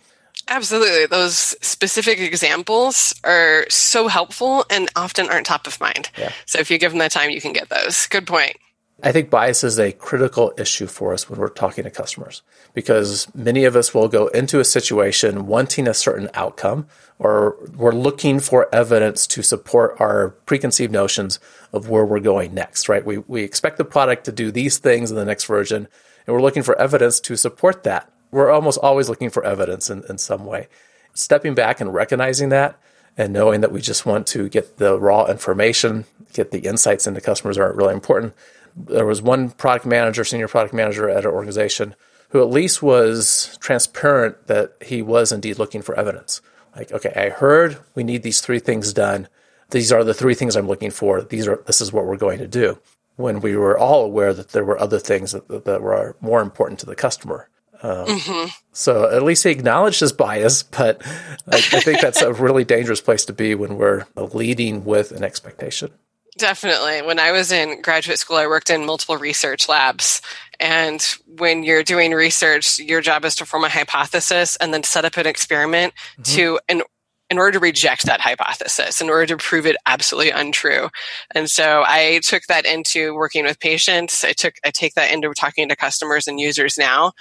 Absolutely. 0.49 1.07
Those 1.07 1.57
specific 1.61 2.21
examples 2.21 3.15
are 3.25 3.67
so 3.69 4.07
helpful 4.07 4.65
and 4.71 4.89
often 4.95 5.29
aren't 5.29 5.47
top 5.47 5.67
of 5.67 5.81
mind. 5.81 6.11
Yeah. 6.17 6.33
So 6.45 6.61
if 6.61 6.71
you 6.71 6.79
give 6.79 6.93
them 6.93 6.99
the 6.99 7.09
time, 7.09 7.31
you 7.31 7.41
can 7.41 7.53
get 7.53 7.69
those. 7.69 8.07
Good 8.07 8.27
point. 8.27 8.57
I 9.03 9.13
think 9.13 9.29
bias 9.29 9.63
is 9.63 9.79
a 9.79 9.93
critical 9.93 10.55
issue 10.57 10.87
for 10.87 11.13
us 11.13 11.29
when 11.29 11.39
we're 11.39 11.49
talking 11.49 11.85
to 11.85 11.91
customers 11.91 12.41
because 12.73 13.29
many 13.35 13.65
of 13.65 13.77
us 13.77 13.93
will 13.93 14.09
go 14.09 14.29
into 14.29 14.59
a 14.59 14.65
situation 14.65 15.47
wanting 15.47 15.87
a 15.87 15.93
certain 15.93 16.31
outcome 16.33 16.87
or 17.19 17.57
we're 17.77 17.93
looking 17.93 18.41
for 18.41 18.75
evidence 18.75 19.27
to 19.27 19.43
support 19.43 20.01
our 20.01 20.31
preconceived 20.47 20.93
notions 20.93 21.39
of 21.75 21.91
where 21.91 22.07
we're 22.07 22.21
going 22.21 22.55
next, 22.55 22.89
right? 22.89 23.05
We, 23.05 23.19
we 23.19 23.43
expect 23.43 23.77
the 23.77 23.85
product 23.85 24.25
to 24.25 24.33
do 24.33 24.51
these 24.51 24.79
things 24.79 25.11
in 25.11 25.17
the 25.17 25.27
next 25.27 25.45
version 25.45 25.89
and 26.27 26.35
we're 26.35 26.43
looking 26.43 26.63
for 26.63 26.81
evidence 26.81 27.21
to 27.21 27.37
support 27.37 27.83
that 27.85 28.11
we're 28.31 28.51
almost 28.51 28.79
always 28.83 29.09
looking 29.09 29.31
for 29.31 29.45
evidence 29.45 29.91
in, 29.91 30.05
in 30.09 30.19
some 30.19 30.45
way. 30.45 30.69
Stepping 31.15 31.55
back 31.55 31.81
and 31.81 31.95
recognizing 31.95 32.51
that 32.51 32.79
and 33.17 33.33
knowing 33.33 33.61
that 33.63 33.73
we 33.73 33.81
just 33.81 34.05
want 34.05 34.27
to 34.29 34.49
get 34.49 34.77
the 34.77 34.99
raw 34.99 35.25
information, 35.27 36.05
get 36.33 36.51
the 36.51 36.61
insights 36.61 37.07
into 37.07 37.21
customers 37.21 37.57
are 37.57 37.73
really 37.73 37.95
important. 37.95 38.35
There 38.77 39.07
was 39.07 39.23
one 39.23 39.51
product 39.51 39.87
manager, 39.87 40.25
senior 40.25 40.49
product 40.49 40.75
manager 40.75 41.09
at 41.09 41.25
an 41.25 41.31
organization 41.31 41.95
who 42.31 42.41
at 42.41 42.51
least 42.51 42.83
was 42.83 43.57
transparent 43.61 44.47
that 44.49 44.75
he 44.85 45.01
was 45.01 45.33
indeed 45.33 45.59
looking 45.59 45.83
for 45.83 45.95
evidence. 45.95 46.41
Like, 46.75 46.93
okay, 46.93 47.13
I 47.17 47.31
heard 47.31 47.79
we 47.95 48.05
need 48.05 48.23
these 48.23 48.41
three 48.41 48.59
things 48.59 48.93
done. 48.93 49.29
These 49.71 49.91
are 49.91 50.05
the 50.05 50.15
three 50.15 50.35
things 50.35 50.57
I'm 50.57 50.69
looking 50.69 50.91
for. 50.91 51.23
These 51.23 51.49
are 51.49 51.63
this 51.67 51.81
is 51.81 51.93
what 51.93 52.07
we're 52.07 52.17
going 52.17 52.39
to 52.39 52.49
do. 52.49 52.79
When 53.17 53.41
we 53.41 53.57
were 53.57 53.79
all 53.79 54.05
aware 54.05 54.35
that 54.35 54.51
there 54.51 54.65
were 54.65 54.79
other 54.79 54.99
things 54.99 55.33
that, 55.33 55.65
that 55.65 55.81
were 55.81 56.17
more 56.21 56.43
important 56.43 56.81
to 56.81 56.87
the 56.87 56.95
customer. 56.95 57.49
Um, 57.83 58.07
mm-hmm. 58.07 58.49
So 58.73 59.11
at 59.11 59.23
least 59.23 59.45
he 59.45 59.51
acknowledged 59.51 60.01
his 60.01 60.13
bias, 60.13 60.63
but 60.63 61.03
I, 61.51 61.57
I 61.57 61.81
think 61.81 62.01
that's 62.01 62.23
a 62.23 62.33
really 62.33 62.65
dangerous 62.65 63.01
place 63.01 63.25
to 63.27 63.33
be 63.33 63.55
when 63.55 63.77
we're 63.77 64.07
leading 64.17 64.85
with 64.85 65.13
an 65.13 65.25
expectation. 65.25 65.93
Definitely. 66.37 67.01
When 67.01 67.19
I 67.19 67.33
was 67.33 67.51
in 67.51 67.81
graduate 67.81 68.19
school, 68.19 68.37
I 68.37 68.47
worked 68.47 68.69
in 68.69 68.85
multiple 68.85 69.17
research 69.17 69.69
labs. 69.69 70.21
And 70.61 71.03
when 71.27 71.63
you're 71.63 71.83
doing 71.83 72.13
research, 72.13 72.79
your 72.79 73.01
job 73.01 73.25
is 73.25 73.35
to 73.37 73.47
form 73.47 73.65
a 73.65 73.69
hypothesis 73.69 74.57
and 74.57 74.73
then 74.73 74.83
set 74.83 75.05
up 75.05 75.17
an 75.17 75.27
experiment 75.27 75.95
mm-hmm. 75.95 76.23
to, 76.37 76.61
in, 76.69 76.83
in 77.31 77.39
order 77.39 77.53
to 77.53 77.59
reject 77.59 78.05
that 78.05 78.21
hypothesis, 78.21 79.01
in 79.01 79.09
order 79.09 79.27
to 79.27 79.37
prove 79.39 79.67
it 79.67 79.77
absolutely 79.87 80.31
untrue. 80.31 80.91
And 81.35 81.51
so 81.51 81.85
I 81.87 82.21
took 82.23 82.43
that 82.45 82.67
into 82.67 83.15
working 83.15 83.45
with 83.45 83.59
patients. 83.59 84.23
I 84.23 84.33
took, 84.33 84.55
I 84.65 84.71
take 84.71 84.95
that 84.95 85.13
into 85.13 85.33
talking 85.33 85.69
to 85.71 85.77
customers 85.77 86.27
and 86.27 86.39
users 86.39 86.77
now. 86.77 87.13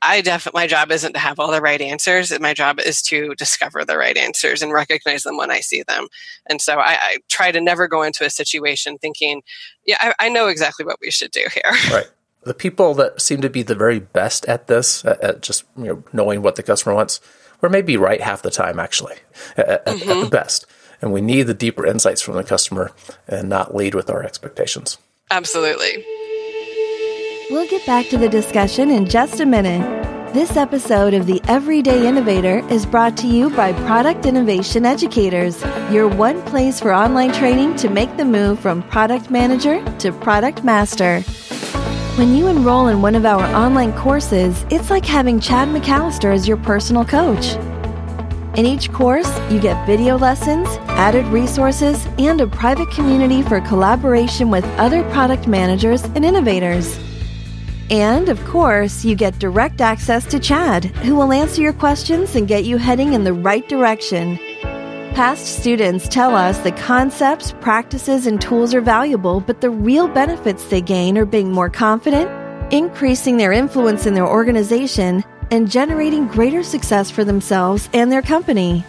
I 0.00 0.20
definitely, 0.20 0.60
my 0.60 0.66
job 0.66 0.92
isn't 0.92 1.12
to 1.14 1.18
have 1.18 1.40
all 1.40 1.50
the 1.50 1.60
right 1.60 1.80
answers. 1.80 2.38
My 2.38 2.54
job 2.54 2.78
is 2.80 3.02
to 3.02 3.34
discover 3.34 3.84
the 3.84 3.98
right 3.98 4.16
answers 4.16 4.62
and 4.62 4.72
recognize 4.72 5.24
them 5.24 5.36
when 5.36 5.50
I 5.50 5.60
see 5.60 5.82
them. 5.82 6.06
And 6.46 6.60
so 6.60 6.78
I, 6.78 6.98
I 7.00 7.16
try 7.28 7.50
to 7.50 7.60
never 7.60 7.88
go 7.88 8.02
into 8.02 8.24
a 8.24 8.30
situation 8.30 8.98
thinking, 8.98 9.42
yeah, 9.86 9.96
I, 10.00 10.14
I, 10.18 10.28
know 10.28 10.48
exactly 10.48 10.84
what 10.84 10.98
we 11.00 11.10
should 11.10 11.30
do 11.30 11.46
here. 11.52 11.62
Right. 11.92 12.08
The 12.44 12.54
people 12.54 12.94
that 12.94 13.20
seem 13.20 13.40
to 13.40 13.50
be 13.50 13.62
the 13.62 13.74
very 13.74 13.98
best 13.98 14.46
at 14.46 14.68
this, 14.68 15.04
at, 15.04 15.20
at 15.22 15.42
just 15.42 15.64
you 15.76 15.84
know, 15.84 16.04
knowing 16.12 16.40
what 16.40 16.56
the 16.56 16.62
customer 16.62 16.94
wants, 16.94 17.20
we're 17.60 17.68
maybe 17.68 17.96
right 17.96 18.20
half 18.20 18.42
the 18.42 18.50
time, 18.50 18.78
actually, 18.78 19.16
at, 19.56 19.84
mm-hmm. 19.84 19.88
at 19.88 20.06
the 20.06 20.14
mm-hmm. 20.14 20.28
best. 20.28 20.64
And 21.02 21.12
we 21.12 21.20
need 21.20 21.44
the 21.44 21.54
deeper 21.54 21.84
insights 21.84 22.22
from 22.22 22.34
the 22.34 22.44
customer 22.44 22.92
and 23.26 23.48
not 23.48 23.74
lead 23.74 23.94
with 23.94 24.08
our 24.08 24.22
expectations. 24.22 24.98
Absolutely. 25.30 26.04
We'll 27.50 27.66
get 27.66 27.86
back 27.86 28.08
to 28.08 28.18
the 28.18 28.28
discussion 28.28 28.90
in 28.90 29.06
just 29.06 29.40
a 29.40 29.46
minute. 29.46 29.80
This 30.34 30.54
episode 30.58 31.14
of 31.14 31.24
The 31.24 31.40
Everyday 31.48 32.06
Innovator 32.06 32.58
is 32.68 32.84
brought 32.84 33.16
to 33.18 33.26
you 33.26 33.48
by 33.48 33.72
Product 33.86 34.26
Innovation 34.26 34.84
Educators, 34.84 35.64
your 35.90 36.08
one 36.08 36.42
place 36.42 36.78
for 36.78 36.92
online 36.92 37.32
training 37.32 37.74
to 37.76 37.88
make 37.88 38.14
the 38.18 38.24
move 38.26 38.60
from 38.60 38.82
product 38.82 39.30
manager 39.30 39.82
to 40.00 40.12
product 40.12 40.62
master. 40.62 41.22
When 42.18 42.36
you 42.36 42.48
enroll 42.48 42.88
in 42.88 43.00
one 43.00 43.14
of 43.14 43.24
our 43.24 43.42
online 43.56 43.94
courses, 43.94 44.66
it's 44.68 44.90
like 44.90 45.06
having 45.06 45.40
Chad 45.40 45.68
McAllister 45.68 46.34
as 46.34 46.46
your 46.46 46.58
personal 46.58 47.06
coach. 47.06 47.54
In 48.58 48.66
each 48.66 48.92
course, 48.92 49.30
you 49.50 49.58
get 49.58 49.86
video 49.86 50.18
lessons, 50.18 50.68
added 50.88 51.24
resources, 51.28 52.06
and 52.18 52.42
a 52.42 52.46
private 52.46 52.90
community 52.90 53.40
for 53.40 53.62
collaboration 53.62 54.50
with 54.50 54.66
other 54.76 55.02
product 55.04 55.46
managers 55.46 56.04
and 56.04 56.26
innovators. 56.26 56.98
And 57.90 58.28
of 58.28 58.44
course, 58.44 59.04
you 59.04 59.14
get 59.14 59.38
direct 59.38 59.80
access 59.80 60.26
to 60.26 60.38
Chad, 60.38 60.84
who 60.84 61.14
will 61.14 61.32
answer 61.32 61.62
your 61.62 61.72
questions 61.72 62.36
and 62.36 62.46
get 62.46 62.64
you 62.64 62.76
heading 62.76 63.14
in 63.14 63.24
the 63.24 63.32
right 63.32 63.66
direction. 63.66 64.38
Past 65.14 65.58
students 65.58 66.06
tell 66.06 66.36
us 66.36 66.58
that 66.58 66.76
concepts, 66.76 67.52
practices, 67.60 68.26
and 68.26 68.40
tools 68.40 68.74
are 68.74 68.82
valuable, 68.82 69.40
but 69.40 69.60
the 69.60 69.70
real 69.70 70.06
benefits 70.06 70.64
they 70.66 70.82
gain 70.82 71.16
are 71.16 71.24
being 71.24 71.50
more 71.50 71.70
confident, 71.70 72.30
increasing 72.72 73.38
their 73.38 73.52
influence 73.52 74.06
in 74.06 74.14
their 74.14 74.28
organization, 74.28 75.24
and 75.50 75.70
generating 75.70 76.28
greater 76.28 76.62
success 76.62 77.10
for 77.10 77.24
themselves 77.24 77.88
and 77.94 78.12
their 78.12 78.22
company. 78.22 78.84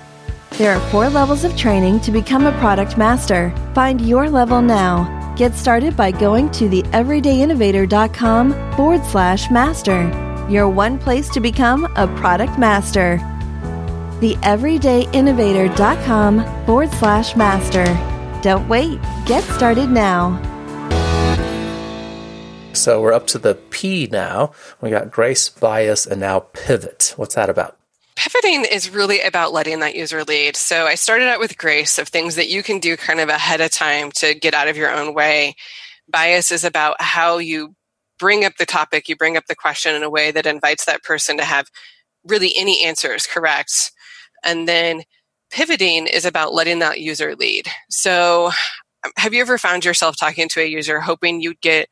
There 0.57 0.75
are 0.75 0.89
four 0.89 1.09
levels 1.09 1.45
of 1.45 1.55
training 1.55 2.01
to 2.01 2.12
become 2.12 2.45
a 2.45 2.57
product 2.59 2.97
master. 2.97 3.53
Find 3.73 4.01
your 4.01 4.29
level 4.29 4.62
now 4.62 5.18
Get 5.39 5.56
started 5.56 5.95
by 5.95 6.12
going 6.12 6.52
to 6.52 6.67
theeverydayinnovator.com 6.67 8.75
forward 8.75 9.06
slash 9.06 9.49
master, 9.49 10.02
your 10.49 10.67
one 10.67 10.99
place 10.99 11.30
to 11.30 11.39
become 11.39 11.86
a 11.95 12.08
product 12.17 12.60
master. 12.60 13.19
Theeverydayinnovator.com 14.19 16.65
forward 16.65 16.91
slash 16.91 17.38
master. 17.38 17.86
Don't 18.41 18.67
wait, 18.67 18.99
get 19.25 19.45
started 19.56 19.89
now. 19.89 20.38
So 22.73 23.02
we're 23.02 23.13
up 23.13 23.28
to 23.28 23.39
the 23.39 23.56
P 23.56 24.10
now. 24.12 24.52
We 24.82 24.89
got 24.89 25.10
grace, 25.10 25.47
bias, 25.47 26.06
and 26.06 26.19
now 26.19 26.41
pivot. 26.52 27.13
What's 27.15 27.36
that 27.36 27.49
about? 27.49 27.79
Pivoting 28.19 28.65
is 28.65 28.89
really 28.89 29.21
about 29.21 29.53
letting 29.53 29.79
that 29.79 29.95
user 29.95 30.25
lead. 30.25 30.58
So 30.58 30.86
I 30.86 30.95
started 30.95 31.29
out 31.29 31.39
with 31.39 31.58
grace 31.58 31.97
of 31.97 32.10
things 32.10 32.36
that 32.36 32.49
you 32.49 32.62
can 32.62 32.79
do 32.79 32.97
kind 32.97 33.21
of 33.21 33.29
ahead 33.29 33.62
of 33.62 33.71
time 33.71 34.12
to 34.15 34.34
get 34.34 34.53
out 34.53 34.67
of 34.67 34.75
your 34.75 34.91
own 34.91 35.13
way. 35.13 35.55
Bias 36.12 36.51
is 36.51 36.65
about 36.65 37.01
how 37.01 37.38
you 37.38 37.75
bring 38.17 38.43
up 38.43 38.58
the 38.60 38.65
topic, 38.65 39.08
you 39.08 39.15
bring 39.15 39.38
up 39.38 39.45
the 39.47 39.55
question 39.55 39.95
in 39.95 40.03
a 40.03 40.10
way 40.10 40.32
that 40.32 40.45
invites 40.45 40.84
that 40.84 41.01
person 41.01 41.38
to 41.38 41.45
have 41.45 41.69
really 42.25 42.51
any 42.58 42.84
answers 42.84 43.25
correct. 43.25 43.93
And 44.43 44.67
then 44.67 45.03
pivoting 45.49 46.05
is 46.05 46.25
about 46.25 46.53
letting 46.53 46.79
that 46.79 46.99
user 46.99 47.38
lead. 47.38 47.67
So, 47.89 48.47
um, 49.05 49.12
have 49.15 49.34
you 49.34 49.39
ever 49.39 49.58
found 49.58 49.86
yourself 49.86 50.17
talking 50.19 50.49
to 50.49 50.60
a 50.60 50.65
user 50.65 50.99
hoping 50.99 51.39
you'd 51.39 51.62
get 51.62 51.88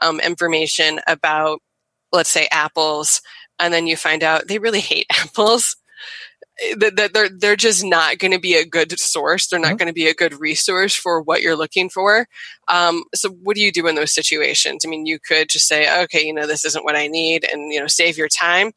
um, 0.00 0.20
information 0.20 1.00
about, 1.06 1.58
let's 2.12 2.30
say, 2.30 2.48
apples, 2.50 3.20
and 3.58 3.72
then 3.72 3.86
you 3.86 3.96
find 3.96 4.22
out 4.22 4.48
they 4.48 4.58
really 4.58 4.80
hate 4.80 5.06
apples? 5.10 5.76
that 6.78 7.10
they're 7.12 7.28
they're 7.28 7.56
just 7.56 7.84
not 7.84 8.18
going 8.18 8.32
to 8.32 8.40
be 8.40 8.54
a 8.54 8.64
good 8.64 8.98
source. 8.98 9.46
They're 9.46 9.60
not 9.60 9.68
mm-hmm. 9.68 9.76
going 9.76 9.86
to 9.88 9.92
be 9.92 10.08
a 10.08 10.14
good 10.14 10.40
resource 10.40 10.94
for 10.94 11.20
what 11.20 11.42
you're 11.42 11.56
looking 11.56 11.90
for. 11.90 12.26
Um, 12.68 13.04
so, 13.14 13.28
what 13.28 13.56
do 13.56 13.62
you 13.62 13.70
do 13.70 13.86
in 13.86 13.94
those 13.94 14.14
situations? 14.14 14.84
I 14.84 14.88
mean, 14.88 15.06
you 15.06 15.18
could 15.18 15.50
just 15.50 15.68
say, 15.68 16.02
"Okay, 16.04 16.24
you 16.24 16.32
know, 16.32 16.46
this 16.46 16.64
isn't 16.64 16.84
what 16.84 16.96
I 16.96 17.08
need," 17.08 17.46
and 17.50 17.72
you 17.72 17.80
know, 17.80 17.86
save 17.86 18.16
your 18.16 18.28
time. 18.28 18.72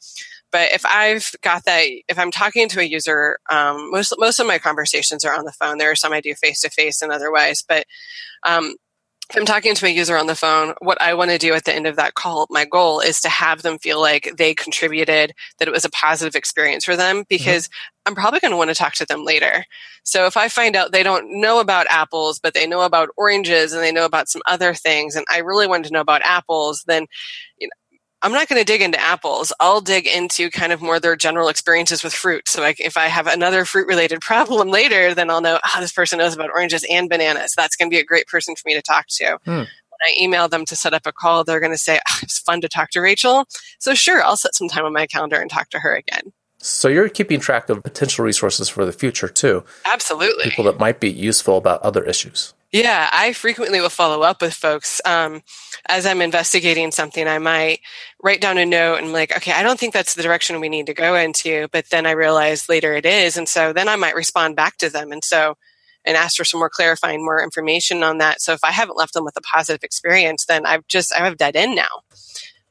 But 0.51 0.73
if 0.73 0.85
I've 0.85 1.31
got 1.41 1.65
that, 1.65 1.85
if 2.07 2.17
I'm 2.17 2.31
talking 2.31 2.67
to 2.69 2.79
a 2.79 2.83
user, 2.83 3.37
um, 3.49 3.91
most 3.91 4.13
most 4.17 4.39
of 4.39 4.47
my 4.47 4.57
conversations 4.57 5.23
are 5.23 5.37
on 5.37 5.45
the 5.45 5.53
phone. 5.53 5.77
There 5.77 5.91
are 5.91 5.95
some 5.95 6.11
I 6.11 6.21
do 6.21 6.35
face 6.35 6.61
to 6.61 6.69
face 6.69 7.01
and 7.01 7.11
otherwise, 7.11 7.63
but 7.67 7.85
um, 8.43 8.75
I'm 9.35 9.45
talking 9.45 9.75
to 9.75 9.85
my 9.85 9.89
user 9.89 10.17
on 10.17 10.25
the 10.25 10.35
phone, 10.35 10.73
what 10.79 10.99
I 10.99 11.13
want 11.13 11.29
to 11.29 11.37
do 11.37 11.53
at 11.53 11.65
the 11.65 11.73
end 11.73 11.85
of 11.85 11.97
that 11.97 12.15
call, 12.15 12.47
my 12.49 12.65
goal 12.65 12.99
is 12.99 13.21
to 13.21 13.29
have 13.29 13.61
them 13.61 13.77
feel 13.77 14.01
like 14.01 14.33
they 14.37 14.55
contributed, 14.55 15.33
that 15.59 15.67
it 15.67 15.71
was 15.71 15.85
a 15.85 15.89
positive 15.91 16.35
experience 16.35 16.83
for 16.83 16.95
them, 16.95 17.17
mm-hmm. 17.17 17.27
because 17.29 17.67
mm-hmm. 17.67 18.09
I'm 18.09 18.15
probably 18.15 18.39
going 18.39 18.51
to 18.51 18.57
want 18.57 18.71
to 18.71 18.75
talk 18.75 18.93
to 18.95 19.05
them 19.05 19.23
later. 19.23 19.65
So 20.03 20.25
if 20.25 20.35
I 20.35 20.47
find 20.47 20.75
out 20.75 20.91
they 20.91 21.03
don't 21.03 21.39
know 21.39 21.59
about 21.59 21.85
apples, 21.91 22.39
but 22.39 22.55
they 22.55 22.65
know 22.65 22.81
about 22.81 23.09
oranges 23.17 23.71
and 23.71 23.83
they 23.83 23.91
know 23.91 24.05
about 24.05 24.29
some 24.29 24.41
other 24.47 24.73
things, 24.73 25.15
and 25.15 25.25
I 25.29 25.39
really 25.39 25.67
wanted 25.67 25.89
to 25.89 25.93
know 25.93 26.01
about 26.01 26.23
apples, 26.23 26.83
then 26.87 27.05
you 27.59 27.67
know, 27.67 27.71
I'm 28.21 28.33
not 28.33 28.49
going 28.49 28.59
to 28.59 28.65
dig 28.65 28.81
into 28.81 28.99
apples. 28.99 29.53
I'll 29.59 29.79
dig 29.81 30.05
into 30.05 30.49
kind 30.49 30.73
of 30.73 30.81
more 30.81 30.99
their 30.99 31.15
general 31.15 31.47
experiences 31.47 32.03
with 32.03 32.13
fruit. 32.13 32.49
So 32.49 32.63
if 32.77 32.97
I 32.97 33.05
have 33.05 33.27
another 33.27 33.63
fruit 33.65 33.87
related 33.87 34.21
problem 34.21 34.69
later, 34.69 35.13
then 35.13 35.29
I'll 35.29 35.41
know, 35.41 35.59
oh, 35.63 35.77
this 35.79 35.93
person 35.93 36.19
knows 36.19 36.33
about 36.33 36.49
oranges 36.49 36.85
and 36.89 37.09
bananas. 37.09 37.53
That's 37.55 37.75
going 37.75 37.89
to 37.89 37.93
be 37.93 37.99
a 37.99 38.05
great 38.05 38.27
person 38.27 38.55
for 38.55 38.63
me 38.65 38.75
to 38.75 38.81
talk 38.81 39.07
to. 39.07 39.39
Hmm. 39.45 39.51
When 39.51 40.07
I 40.07 40.15
email 40.19 40.47
them 40.47 40.65
to 40.65 40.75
set 40.75 40.93
up 40.93 41.05
a 41.05 41.11
call, 41.11 41.43
they're 41.43 41.59
going 41.59 41.73
to 41.73 41.77
say, 41.77 41.99
oh, 42.07 42.19
it's 42.21 42.39
fun 42.39 42.61
to 42.61 42.69
talk 42.69 42.89
to 42.91 43.01
Rachel. 43.01 43.45
So 43.79 43.93
sure, 43.93 44.23
I'll 44.23 44.37
set 44.37 44.55
some 44.55 44.69
time 44.69 44.85
on 44.85 44.93
my 44.93 45.07
calendar 45.07 45.39
and 45.39 45.49
talk 45.49 45.69
to 45.71 45.79
her 45.79 45.95
again. 45.95 46.31
So 46.61 46.89
you're 46.89 47.07
keeping 47.07 47.39
track 47.39 47.69
of 47.69 47.83
potential 47.83 48.25
resources 48.25 48.67
for 48.67 48.85
the 48.85 48.91
future 48.91 49.29
too. 49.29 49.63
Absolutely. 49.85 50.43
People 50.43 50.65
that 50.65 50.79
might 50.79 50.99
be 50.99 51.09
useful 51.09 51.57
about 51.57 51.81
other 51.81 52.03
issues. 52.03 52.53
Yeah, 52.71 53.09
I 53.11 53.33
frequently 53.33 53.81
will 53.81 53.89
follow 53.89 54.21
up 54.21 54.41
with 54.43 54.53
folks. 54.53 55.01
Um, 55.03 55.41
as 55.87 56.05
I'm 56.05 56.21
investigating 56.21 56.91
something, 56.91 57.27
I 57.27 57.39
might 57.39 57.79
write 58.21 58.41
down 58.41 58.59
a 58.59 58.65
note 58.65 58.97
and 58.97 59.07
I'm 59.07 59.13
like, 59.13 59.35
okay, 59.35 59.53
I 59.53 59.63
don't 59.63 59.79
think 59.79 59.91
that's 59.91 60.13
the 60.13 60.21
direction 60.21 60.59
we 60.59 60.69
need 60.69 60.85
to 60.85 60.93
go 60.93 61.15
into, 61.15 61.67
but 61.71 61.85
then 61.89 62.05
I 62.05 62.11
realize 62.11 62.69
later 62.69 62.93
it 62.93 63.07
is. 63.07 63.37
And 63.37 63.49
so 63.49 63.73
then 63.73 63.89
I 63.89 63.95
might 63.95 64.13
respond 64.13 64.55
back 64.55 64.77
to 64.77 64.89
them. 64.89 65.11
And 65.11 65.23
so, 65.23 65.55
and 66.05 66.15
ask 66.15 66.37
for 66.37 66.45
some 66.45 66.59
more 66.59 66.69
clarifying, 66.69 67.25
more 67.25 67.43
information 67.43 68.03
on 68.03 68.19
that. 68.19 68.39
So 68.39 68.53
if 68.53 68.63
I 68.63 68.71
haven't 68.71 68.97
left 68.97 69.13
them 69.13 69.25
with 69.25 69.35
a 69.35 69.41
positive 69.41 69.83
experience, 69.83 70.45
then 70.45 70.65
I've 70.67 70.87
just, 70.87 71.11
I 71.13 71.25
have 71.25 71.37
dead 71.37 71.55
end 71.55 71.75
now. 71.75 72.03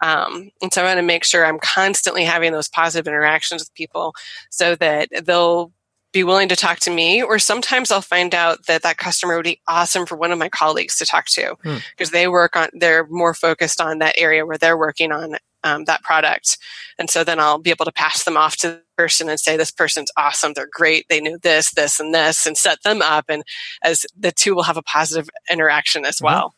Um, 0.01 0.51
and 0.63 0.73
so 0.73 0.83
I 0.83 0.87
want 0.87 0.99
to 0.99 1.03
make 1.03 1.25
sure 1.25 1.45
I'm 1.45 1.59
constantly 1.59 2.25
having 2.25 2.53
those 2.53 2.69
positive 2.69 3.09
interactions 3.09 3.63
with 3.63 3.75
people 3.75 4.15
so 4.49 4.77
that 4.77 5.09
they'll 5.25 5.73
be 6.13 6.25
willing 6.25 6.49
to 6.49 6.57
talk 6.57 6.79
to 6.81 6.91
me 6.91 7.23
or 7.23 7.39
sometimes 7.39 7.91
i'll 7.91 8.01
find 8.01 8.35
out 8.35 8.67
that 8.67 8.83
that 8.83 8.97
customer 8.97 9.37
would 9.37 9.45
be 9.45 9.61
awesome 9.69 10.07
for 10.07 10.17
one 10.17 10.33
of 10.33 10.39
my 10.39 10.49
colleagues 10.49 10.97
to 10.97 11.07
talk 11.07 11.27
to 11.27 11.55
because 11.63 12.09
hmm. 12.09 12.13
they 12.13 12.29
work 12.29 12.57
on 12.57 12.69
they're 12.73 13.07
more 13.09 13.35
focused 13.35 13.81
on 13.81 13.99
that 13.99 14.15
area 14.17 14.47
where 14.47 14.59
they're 14.59 14.79
working 14.79 15.13
on 15.13 15.37
um, 15.65 15.85
that 15.85 16.03
product 16.03 16.57
and 16.99 17.11
so 17.11 17.25
then 17.25 17.39
i'll 17.39 17.59
be 17.59 17.71
able 17.71 17.85
to 17.85 17.93
pass 17.93 18.25
them 18.25 18.37
off 18.37 18.57
to 18.57 18.69
the 18.69 18.83
person 18.97 19.29
and 19.29 19.39
say 19.39 19.57
this 19.57 19.71
person's 19.71 20.11
awesome 20.17 20.53
they're 20.55 20.69
great 20.71 21.05
they 21.09 21.21
knew 21.21 21.39
this 21.43 21.73
this 21.73 22.01
and 22.01 22.15
this 22.15 22.47
and 22.47 22.57
set 22.57 22.83
them 22.85 23.03
up 23.03 23.27
and 23.29 23.43
as 23.83 24.07
the 24.19 24.33
two 24.33 24.55
will 24.55 24.63
have 24.63 24.77
a 24.77 24.83
positive 24.83 25.29
interaction 25.51 26.05
as 26.05 26.17
mm-hmm. 26.17 26.27
well 26.27 26.55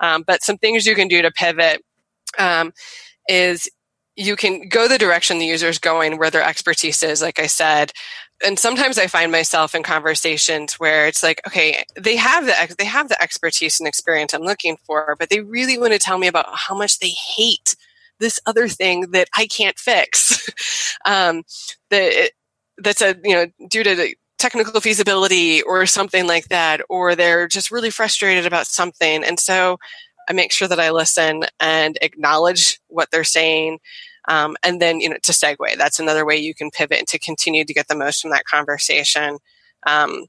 um, 0.00 0.22
but 0.26 0.42
some 0.42 0.58
things 0.58 0.86
you 0.86 0.94
can 0.94 1.08
do 1.08 1.22
to 1.22 1.30
pivot 1.30 1.82
um, 2.38 2.72
is 3.28 3.68
you 4.16 4.36
can 4.36 4.68
go 4.68 4.88
the 4.88 4.98
direction 4.98 5.38
the 5.38 5.46
user 5.46 5.68
is 5.68 5.78
going 5.78 6.18
where 6.18 6.30
their 6.30 6.44
expertise 6.44 7.02
is 7.02 7.22
like 7.22 7.38
i 7.38 7.46
said 7.46 7.92
and 8.44 8.58
sometimes 8.58 8.98
I 8.98 9.06
find 9.06 9.32
myself 9.32 9.74
in 9.74 9.82
conversations 9.82 10.74
where 10.74 11.06
it's 11.06 11.22
like, 11.22 11.40
okay, 11.46 11.84
they 11.98 12.16
have 12.16 12.46
the 12.46 12.74
they 12.78 12.84
have 12.84 13.08
the 13.08 13.20
expertise 13.22 13.80
and 13.80 13.88
experience 13.88 14.34
I'm 14.34 14.42
looking 14.42 14.76
for, 14.84 15.16
but 15.18 15.30
they 15.30 15.40
really 15.40 15.78
want 15.78 15.92
to 15.92 15.98
tell 15.98 16.18
me 16.18 16.26
about 16.26 16.46
how 16.52 16.76
much 16.76 16.98
they 16.98 17.10
hate 17.36 17.74
this 18.18 18.40
other 18.46 18.68
thing 18.68 19.12
that 19.12 19.28
I 19.36 19.46
can't 19.46 19.78
fix. 19.78 20.50
um, 21.06 21.42
that 21.90 22.30
that's 22.78 23.00
a 23.00 23.16
you 23.24 23.34
know 23.34 23.46
due 23.68 23.84
to 23.84 24.14
technical 24.38 24.80
feasibility 24.80 25.62
or 25.62 25.86
something 25.86 26.26
like 26.26 26.48
that, 26.48 26.82
or 26.90 27.14
they're 27.14 27.48
just 27.48 27.70
really 27.70 27.90
frustrated 27.90 28.44
about 28.44 28.66
something, 28.66 29.24
and 29.24 29.40
so 29.40 29.78
I 30.28 30.32
make 30.32 30.52
sure 30.52 30.68
that 30.68 30.80
I 30.80 30.90
listen 30.90 31.44
and 31.60 31.98
acknowledge 32.02 32.80
what 32.88 33.10
they're 33.10 33.24
saying. 33.24 33.78
Um, 34.28 34.56
and 34.62 34.80
then, 34.80 35.00
you 35.00 35.08
know, 35.08 35.16
to 35.22 35.32
segue, 35.32 35.76
that's 35.76 35.98
another 35.98 36.24
way 36.24 36.36
you 36.36 36.54
can 36.54 36.70
pivot 36.70 36.98
and 36.98 37.08
to 37.08 37.18
continue 37.18 37.64
to 37.64 37.74
get 37.74 37.88
the 37.88 37.96
most 37.96 38.22
from 38.22 38.30
that 38.30 38.44
conversation. 38.44 39.38
Um, 39.86 40.26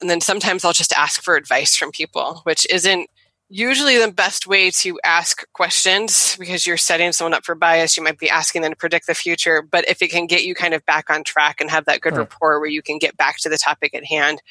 and 0.00 0.10
then 0.10 0.20
sometimes 0.20 0.64
I'll 0.64 0.72
just 0.72 0.92
ask 0.92 1.22
for 1.22 1.36
advice 1.36 1.76
from 1.76 1.90
people, 1.90 2.40
which 2.44 2.66
isn't 2.70 3.08
usually 3.48 3.98
the 3.98 4.10
best 4.10 4.46
way 4.46 4.70
to 4.70 4.98
ask 5.04 5.44
questions 5.52 6.36
because 6.38 6.66
you're 6.66 6.76
setting 6.76 7.12
someone 7.12 7.34
up 7.34 7.44
for 7.44 7.54
bias. 7.54 7.96
You 7.96 8.02
might 8.02 8.18
be 8.18 8.28
asking 8.28 8.62
them 8.62 8.72
to 8.72 8.76
predict 8.76 9.06
the 9.06 9.14
future, 9.14 9.62
but 9.62 9.88
if 9.88 10.02
it 10.02 10.10
can 10.10 10.26
get 10.26 10.44
you 10.44 10.54
kind 10.54 10.74
of 10.74 10.84
back 10.86 11.10
on 11.10 11.24
track 11.24 11.60
and 11.60 11.70
have 11.70 11.84
that 11.84 12.00
good 12.00 12.16
rapport 12.16 12.58
where 12.58 12.68
you 12.68 12.82
can 12.82 12.98
get 12.98 13.16
back 13.16 13.38
to 13.38 13.48
the 13.48 13.58
topic 13.58 13.94
at 13.94 14.04
hand, 14.04 14.42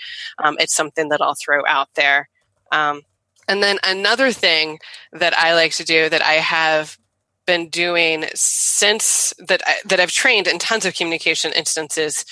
um, 0.44 0.56
it's 0.60 0.76
something 0.76 1.10
that 1.10 1.22
I'll 1.22 1.36
throw 1.36 1.66
out 1.68 1.90
there. 1.96 2.30
Um, 2.72 3.02
and 3.48 3.62
then 3.62 3.78
another 3.84 4.32
thing 4.32 4.80
that 5.12 5.38
I 5.38 5.54
like 5.54 5.74
to 5.74 5.84
do 5.84 6.08
that 6.10 6.24
I 6.24 6.34
have 6.34 6.98
been 7.46 7.70
doing 7.70 8.26
since 8.34 9.34
that 9.48 9.62
I, 9.66 9.76
that 9.86 10.00
I've 10.00 10.12
trained 10.12 10.48
in 10.48 10.60
tons 10.60 10.86
of 10.86 10.96
communication 10.96 11.52
instances 11.54 12.26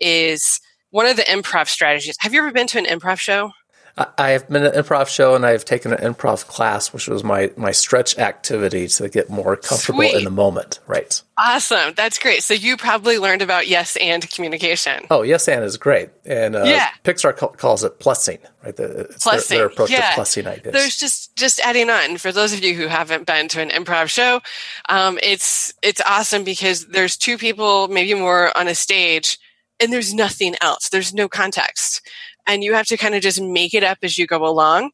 is 0.00 0.60
one 0.90 1.06
of 1.06 1.16
the 1.16 1.22
improv 1.22 1.68
strategies. 1.68 2.16
Have 2.20 2.34
you 2.34 2.40
ever 2.40 2.52
been 2.52 2.66
to 2.68 2.78
an 2.78 2.86
improv 2.86 3.18
show? 3.18 3.52
I 3.96 4.30
have 4.30 4.48
been 4.48 4.64
an 4.64 4.72
improv 4.72 5.08
show 5.08 5.34
and 5.34 5.44
I've 5.44 5.64
taken 5.64 5.92
an 5.92 5.98
improv 5.98 6.46
class, 6.46 6.92
which 6.92 7.08
was 7.08 7.22
my 7.24 7.50
my 7.56 7.72
stretch 7.72 8.18
activity 8.18 8.88
to 8.88 9.08
get 9.08 9.28
more 9.28 9.56
comfortable 9.56 10.00
Sweet. 10.00 10.14
in 10.14 10.24
the 10.24 10.30
moment. 10.30 10.80
Right. 10.86 11.20
Awesome. 11.36 11.94
That's 11.94 12.18
great. 12.18 12.42
So 12.42 12.54
you 12.54 12.76
probably 12.76 13.18
learned 13.18 13.42
about 13.42 13.66
yes 13.66 13.96
and 13.96 14.28
communication. 14.30 15.06
Oh, 15.10 15.22
yes 15.22 15.48
and 15.48 15.64
is 15.64 15.76
great. 15.76 16.10
And 16.24 16.54
uh, 16.54 16.64
yeah. 16.64 16.90
Pixar 17.04 17.56
calls 17.56 17.82
it 17.82 17.98
plussing, 17.98 18.38
right? 18.62 18.76
The, 18.76 19.00
it's 19.00 19.26
plussing. 19.26 19.48
Their, 19.48 19.58
their 19.58 19.66
approach 19.66 19.90
yeah. 19.90 20.14
to 20.14 20.20
plussing 20.20 20.46
ideas. 20.46 20.72
There's 20.72 20.96
just 20.96 21.34
just 21.36 21.60
adding 21.60 21.90
on 21.90 22.18
for 22.18 22.32
those 22.32 22.52
of 22.52 22.62
you 22.62 22.74
who 22.74 22.86
haven't 22.86 23.26
been 23.26 23.48
to 23.48 23.60
an 23.60 23.70
improv 23.70 24.08
show, 24.08 24.40
um, 24.88 25.18
it's 25.22 25.74
it's 25.82 26.00
awesome 26.06 26.44
because 26.44 26.86
there's 26.86 27.16
two 27.16 27.38
people, 27.38 27.88
maybe 27.88 28.14
more, 28.14 28.56
on 28.56 28.68
a 28.68 28.74
stage, 28.74 29.38
and 29.80 29.92
there's 29.92 30.14
nothing 30.14 30.54
else. 30.60 30.88
There's 30.88 31.14
no 31.14 31.28
context 31.28 32.02
and 32.50 32.64
you 32.64 32.74
have 32.74 32.86
to 32.86 32.96
kind 32.96 33.14
of 33.14 33.22
just 33.22 33.40
make 33.40 33.74
it 33.74 33.82
up 33.84 33.98
as 34.02 34.18
you 34.18 34.26
go 34.26 34.46
along. 34.46 34.90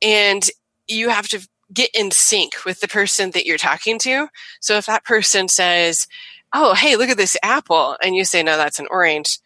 And 0.00 0.48
you 0.88 1.08
have 1.08 1.28
to 1.28 1.46
get 1.72 1.90
in 1.94 2.10
sync 2.10 2.64
with 2.64 2.80
the 2.80 2.88
person 2.88 3.30
that 3.30 3.46
you're 3.46 3.58
talking 3.58 3.98
to. 4.00 4.28
So 4.60 4.76
if 4.76 4.86
that 4.86 5.04
person 5.04 5.48
says, 5.48 6.06
Oh, 6.54 6.74
hey, 6.74 6.96
look 6.96 7.08
at 7.08 7.16
this 7.16 7.36
apple, 7.42 7.96
and 8.02 8.14
you 8.14 8.24
say, 8.24 8.42
No, 8.42 8.56
that's 8.56 8.78
an 8.78 8.88
orange, 8.90 9.38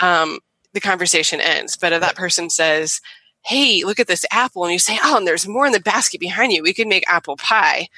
um, 0.00 0.38
the 0.72 0.80
conversation 0.80 1.40
ends. 1.40 1.76
But 1.76 1.92
if 1.92 2.00
that 2.00 2.14
person 2.14 2.50
says, 2.50 3.00
Hey, 3.44 3.82
look 3.84 3.98
at 3.98 4.06
this 4.06 4.24
apple, 4.30 4.64
and 4.64 4.72
you 4.72 4.78
say, 4.78 4.98
Oh, 5.02 5.16
and 5.16 5.26
there's 5.26 5.48
more 5.48 5.66
in 5.66 5.72
the 5.72 5.80
basket 5.80 6.20
behind 6.20 6.52
you, 6.52 6.62
we 6.62 6.74
could 6.74 6.86
make 6.86 7.08
apple 7.08 7.36
pie, 7.36 7.88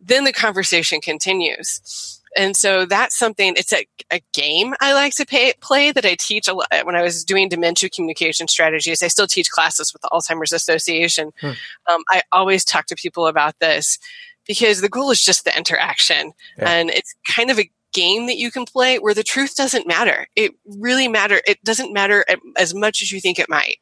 then 0.00 0.24
the 0.24 0.32
conversation 0.32 1.00
continues. 1.00 2.20
And 2.36 2.56
so 2.56 2.84
that's 2.84 3.16
something, 3.16 3.54
it's 3.56 3.72
a, 3.72 3.86
a 4.10 4.20
game 4.32 4.74
I 4.80 4.92
like 4.92 5.14
to 5.16 5.24
pay, 5.24 5.52
play 5.60 5.92
that 5.92 6.04
I 6.04 6.16
teach 6.18 6.48
a 6.48 6.54
lot. 6.54 6.68
When 6.84 6.96
I 6.96 7.02
was 7.02 7.24
doing 7.24 7.48
dementia 7.48 7.90
communication 7.90 8.48
strategies, 8.48 9.02
I 9.02 9.08
still 9.08 9.26
teach 9.26 9.50
classes 9.50 9.92
with 9.92 10.02
the 10.02 10.08
Alzheimer's 10.12 10.52
Association. 10.52 11.32
Hmm. 11.40 11.52
Um, 11.88 12.02
I 12.10 12.22
always 12.32 12.64
talk 12.64 12.86
to 12.86 12.96
people 12.96 13.26
about 13.26 13.58
this 13.60 13.98
because 14.46 14.80
the 14.80 14.88
goal 14.88 15.10
is 15.10 15.22
just 15.22 15.44
the 15.44 15.56
interaction. 15.56 16.32
Yeah. 16.58 16.70
And 16.70 16.90
it's 16.90 17.14
kind 17.28 17.50
of 17.50 17.58
a 17.58 17.70
game 17.94 18.26
that 18.26 18.36
you 18.36 18.50
can 18.50 18.66
play 18.66 18.98
where 18.98 19.14
the 19.14 19.22
truth 19.22 19.56
doesn't 19.56 19.86
matter. 19.86 20.26
It 20.36 20.52
really 20.78 21.08
matter. 21.08 21.40
It 21.46 21.62
doesn't 21.64 21.92
matter 21.92 22.24
as 22.58 22.74
much 22.74 23.00
as 23.00 23.10
you 23.10 23.20
think 23.20 23.38
it 23.38 23.48
might. 23.48 23.76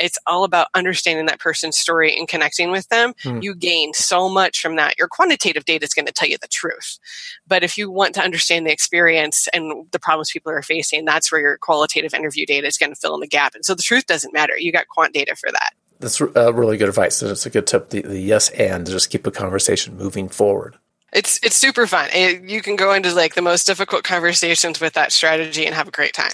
It's 0.00 0.18
all 0.26 0.42
about 0.42 0.68
understanding 0.74 1.26
that 1.26 1.38
person's 1.38 1.76
story 1.76 2.16
and 2.16 2.26
connecting 2.26 2.70
with 2.70 2.88
them. 2.88 3.14
Hmm. 3.22 3.40
You 3.40 3.54
gain 3.54 3.92
so 3.94 4.28
much 4.28 4.60
from 4.60 4.76
that. 4.76 4.98
Your 4.98 5.06
quantitative 5.06 5.64
data 5.64 5.84
is 5.84 5.94
going 5.94 6.06
to 6.06 6.12
tell 6.12 6.28
you 6.28 6.38
the 6.40 6.48
truth. 6.48 6.98
But 7.46 7.62
if 7.62 7.78
you 7.78 7.90
want 7.90 8.14
to 8.14 8.22
understand 8.22 8.66
the 8.66 8.72
experience 8.72 9.48
and 9.52 9.86
the 9.92 10.00
problems 10.00 10.32
people 10.32 10.50
are 10.50 10.62
facing, 10.62 11.04
that's 11.04 11.30
where 11.30 11.40
your 11.40 11.58
qualitative 11.58 12.14
interview 12.14 12.46
data 12.46 12.66
is 12.66 12.78
going 12.78 12.90
to 12.90 12.98
fill 12.98 13.14
in 13.14 13.20
the 13.20 13.28
gap. 13.28 13.54
And 13.54 13.64
so 13.64 13.74
the 13.74 13.82
truth 13.82 14.06
doesn't 14.06 14.32
matter. 14.32 14.58
You 14.58 14.72
got 14.72 14.88
quant 14.88 15.12
data 15.12 15.36
for 15.36 15.52
that. 15.52 15.70
That's 16.00 16.20
uh, 16.20 16.54
really 16.54 16.76
good 16.76 16.88
advice. 16.88 17.22
It's 17.22 17.46
a 17.46 17.50
good 17.50 17.66
tip. 17.66 17.90
The, 17.90 18.02
the 18.02 18.18
yes 18.18 18.50
and 18.50 18.86
to 18.86 18.92
just 18.92 19.10
keep 19.10 19.26
a 19.26 19.30
conversation 19.30 19.96
moving 19.96 20.28
forward. 20.28 20.78
It's 21.12 21.40
it's 21.42 21.56
super 21.56 21.86
fun. 21.86 22.10
It, 22.12 22.42
you 22.48 22.60
can 22.60 22.76
go 22.76 22.92
into 22.92 23.14
like 23.14 23.34
the 23.34 23.42
most 23.42 23.66
difficult 23.66 24.04
conversations 24.04 24.80
with 24.80 24.92
that 24.92 25.12
strategy 25.12 25.64
and 25.64 25.74
have 25.74 25.88
a 25.88 25.90
great 25.90 26.12
time. 26.12 26.32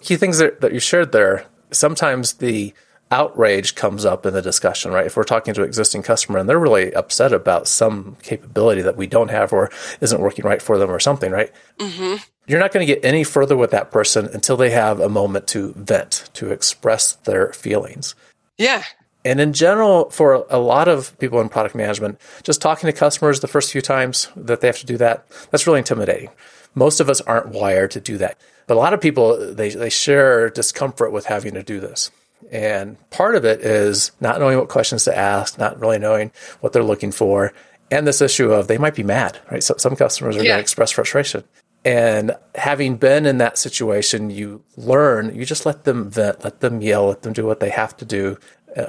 key 0.00 0.16
things 0.16 0.38
that, 0.38 0.60
that 0.60 0.72
you 0.72 0.80
shared 0.80 1.12
there, 1.12 1.46
sometimes 1.70 2.34
the 2.34 2.72
outrage 3.10 3.74
comes 3.74 4.04
up 4.04 4.26
in 4.26 4.34
the 4.34 4.42
discussion, 4.42 4.90
right? 4.90 5.06
If 5.06 5.16
we're 5.16 5.24
talking 5.24 5.54
to 5.54 5.62
an 5.62 5.68
existing 5.68 6.02
customer 6.02 6.38
and 6.38 6.48
they're 6.48 6.58
really 6.58 6.92
upset 6.94 7.32
about 7.32 7.68
some 7.68 8.16
capability 8.22 8.82
that 8.82 8.96
we 8.96 9.06
don't 9.06 9.30
have 9.30 9.52
or 9.52 9.70
isn't 10.00 10.20
working 10.20 10.44
right 10.44 10.60
for 10.60 10.78
them 10.78 10.90
or 10.90 10.98
something, 10.98 11.30
right? 11.30 11.52
Mm-hmm. 11.78 12.16
You're 12.46 12.60
not 12.60 12.72
going 12.72 12.86
to 12.86 12.92
get 12.92 13.04
any 13.04 13.24
further 13.24 13.56
with 13.56 13.70
that 13.70 13.90
person 13.90 14.26
until 14.32 14.56
they 14.56 14.70
have 14.70 15.00
a 15.00 15.08
moment 15.08 15.46
to 15.48 15.72
vent, 15.74 16.28
to 16.34 16.50
express 16.50 17.12
their 17.12 17.52
feelings. 17.52 18.14
Yeah. 18.58 18.82
And 19.24 19.40
in 19.40 19.52
general, 19.52 20.10
for 20.10 20.46
a 20.50 20.58
lot 20.58 20.86
of 20.86 21.18
people 21.18 21.40
in 21.40 21.48
product 21.48 21.74
management, 21.74 22.20
just 22.42 22.60
talking 22.60 22.88
to 22.88 22.92
customers 22.92 23.40
the 23.40 23.48
first 23.48 23.72
few 23.72 23.80
times 23.80 24.28
that 24.36 24.60
they 24.60 24.66
have 24.66 24.78
to 24.78 24.86
do 24.86 24.98
that, 24.98 25.26
that's 25.50 25.66
really 25.66 25.78
intimidating. 25.78 26.28
Most 26.74 27.00
of 27.00 27.08
us 27.08 27.20
aren't 27.22 27.48
wired 27.48 27.92
to 27.92 28.00
do 28.00 28.18
that. 28.18 28.38
But 28.66 28.76
a 28.76 28.80
lot 28.80 28.92
of 28.92 29.00
people, 29.00 29.54
they, 29.54 29.70
they 29.70 29.90
share 29.90 30.50
discomfort 30.50 31.12
with 31.12 31.26
having 31.26 31.54
to 31.54 31.62
do 31.62 31.80
this. 31.80 32.10
And 32.50 32.98
part 33.10 33.36
of 33.36 33.44
it 33.44 33.60
is 33.60 34.12
not 34.20 34.38
knowing 34.38 34.58
what 34.58 34.68
questions 34.68 35.04
to 35.04 35.16
ask, 35.16 35.58
not 35.58 35.80
really 35.80 35.98
knowing 35.98 36.30
what 36.60 36.72
they're 36.72 36.82
looking 36.84 37.12
for, 37.12 37.54
and 37.90 38.06
this 38.06 38.20
issue 38.20 38.52
of 38.52 38.68
they 38.68 38.78
might 38.78 38.94
be 38.94 39.02
mad, 39.02 39.38
right? 39.50 39.62
So 39.62 39.74
some 39.78 39.96
customers 39.96 40.36
are 40.36 40.40
yeah. 40.40 40.48
going 40.48 40.58
to 40.58 40.62
express 40.62 40.90
frustration. 40.90 41.44
And 41.84 42.34
having 42.54 42.96
been 42.96 43.26
in 43.26 43.38
that 43.38 43.58
situation, 43.58 44.30
you 44.30 44.64
learn, 44.76 45.34
you 45.34 45.44
just 45.44 45.66
let 45.66 45.84
them 45.84 46.10
vent, 46.10 46.42
let 46.42 46.60
them 46.60 46.80
yell, 46.80 47.08
let 47.08 47.22
them 47.22 47.34
do 47.34 47.44
what 47.44 47.60
they 47.60 47.68
have 47.68 47.96
to 47.98 48.04
do 48.04 48.38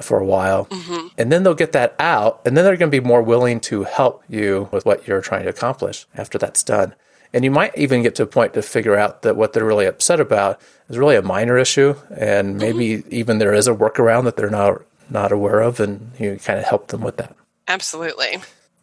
for 0.00 0.18
a 0.18 0.24
while. 0.24 0.66
Mm-hmm. 0.66 1.08
And 1.18 1.32
then 1.32 1.42
they'll 1.42 1.54
get 1.54 1.72
that 1.72 1.94
out. 1.98 2.42
And 2.44 2.56
then 2.56 2.64
they're 2.64 2.76
going 2.76 2.90
to 2.90 3.00
be 3.00 3.06
more 3.06 3.22
willing 3.22 3.60
to 3.60 3.84
help 3.84 4.24
you 4.28 4.68
with 4.72 4.84
what 4.84 5.06
you're 5.06 5.20
trying 5.20 5.44
to 5.44 5.50
accomplish 5.50 6.06
after 6.14 6.38
that's 6.38 6.62
done. 6.62 6.94
And 7.32 7.44
you 7.44 7.50
might 7.50 7.76
even 7.76 8.02
get 8.02 8.14
to 8.16 8.22
a 8.22 8.26
point 8.26 8.54
to 8.54 8.62
figure 8.62 8.96
out 8.96 9.22
that 9.22 9.36
what 9.36 9.52
they're 9.52 9.64
really 9.64 9.86
upset 9.86 10.20
about 10.20 10.60
is 10.88 10.96
really 10.96 11.16
a 11.16 11.22
minor 11.22 11.58
issue, 11.58 11.94
and 12.16 12.56
maybe 12.56 12.98
mm-hmm. 12.98 13.08
even 13.10 13.38
there 13.38 13.52
is 13.52 13.68
a 13.68 13.74
workaround 13.74 14.24
that 14.24 14.36
they're 14.36 14.48
not 14.48 14.82
not 15.10 15.32
aware 15.32 15.60
of, 15.60 15.78
and 15.78 16.12
you 16.18 16.38
kind 16.42 16.58
of 16.58 16.64
help 16.64 16.88
them 16.88 17.00
with 17.00 17.16
that. 17.18 17.36
Absolutely. 17.68 18.38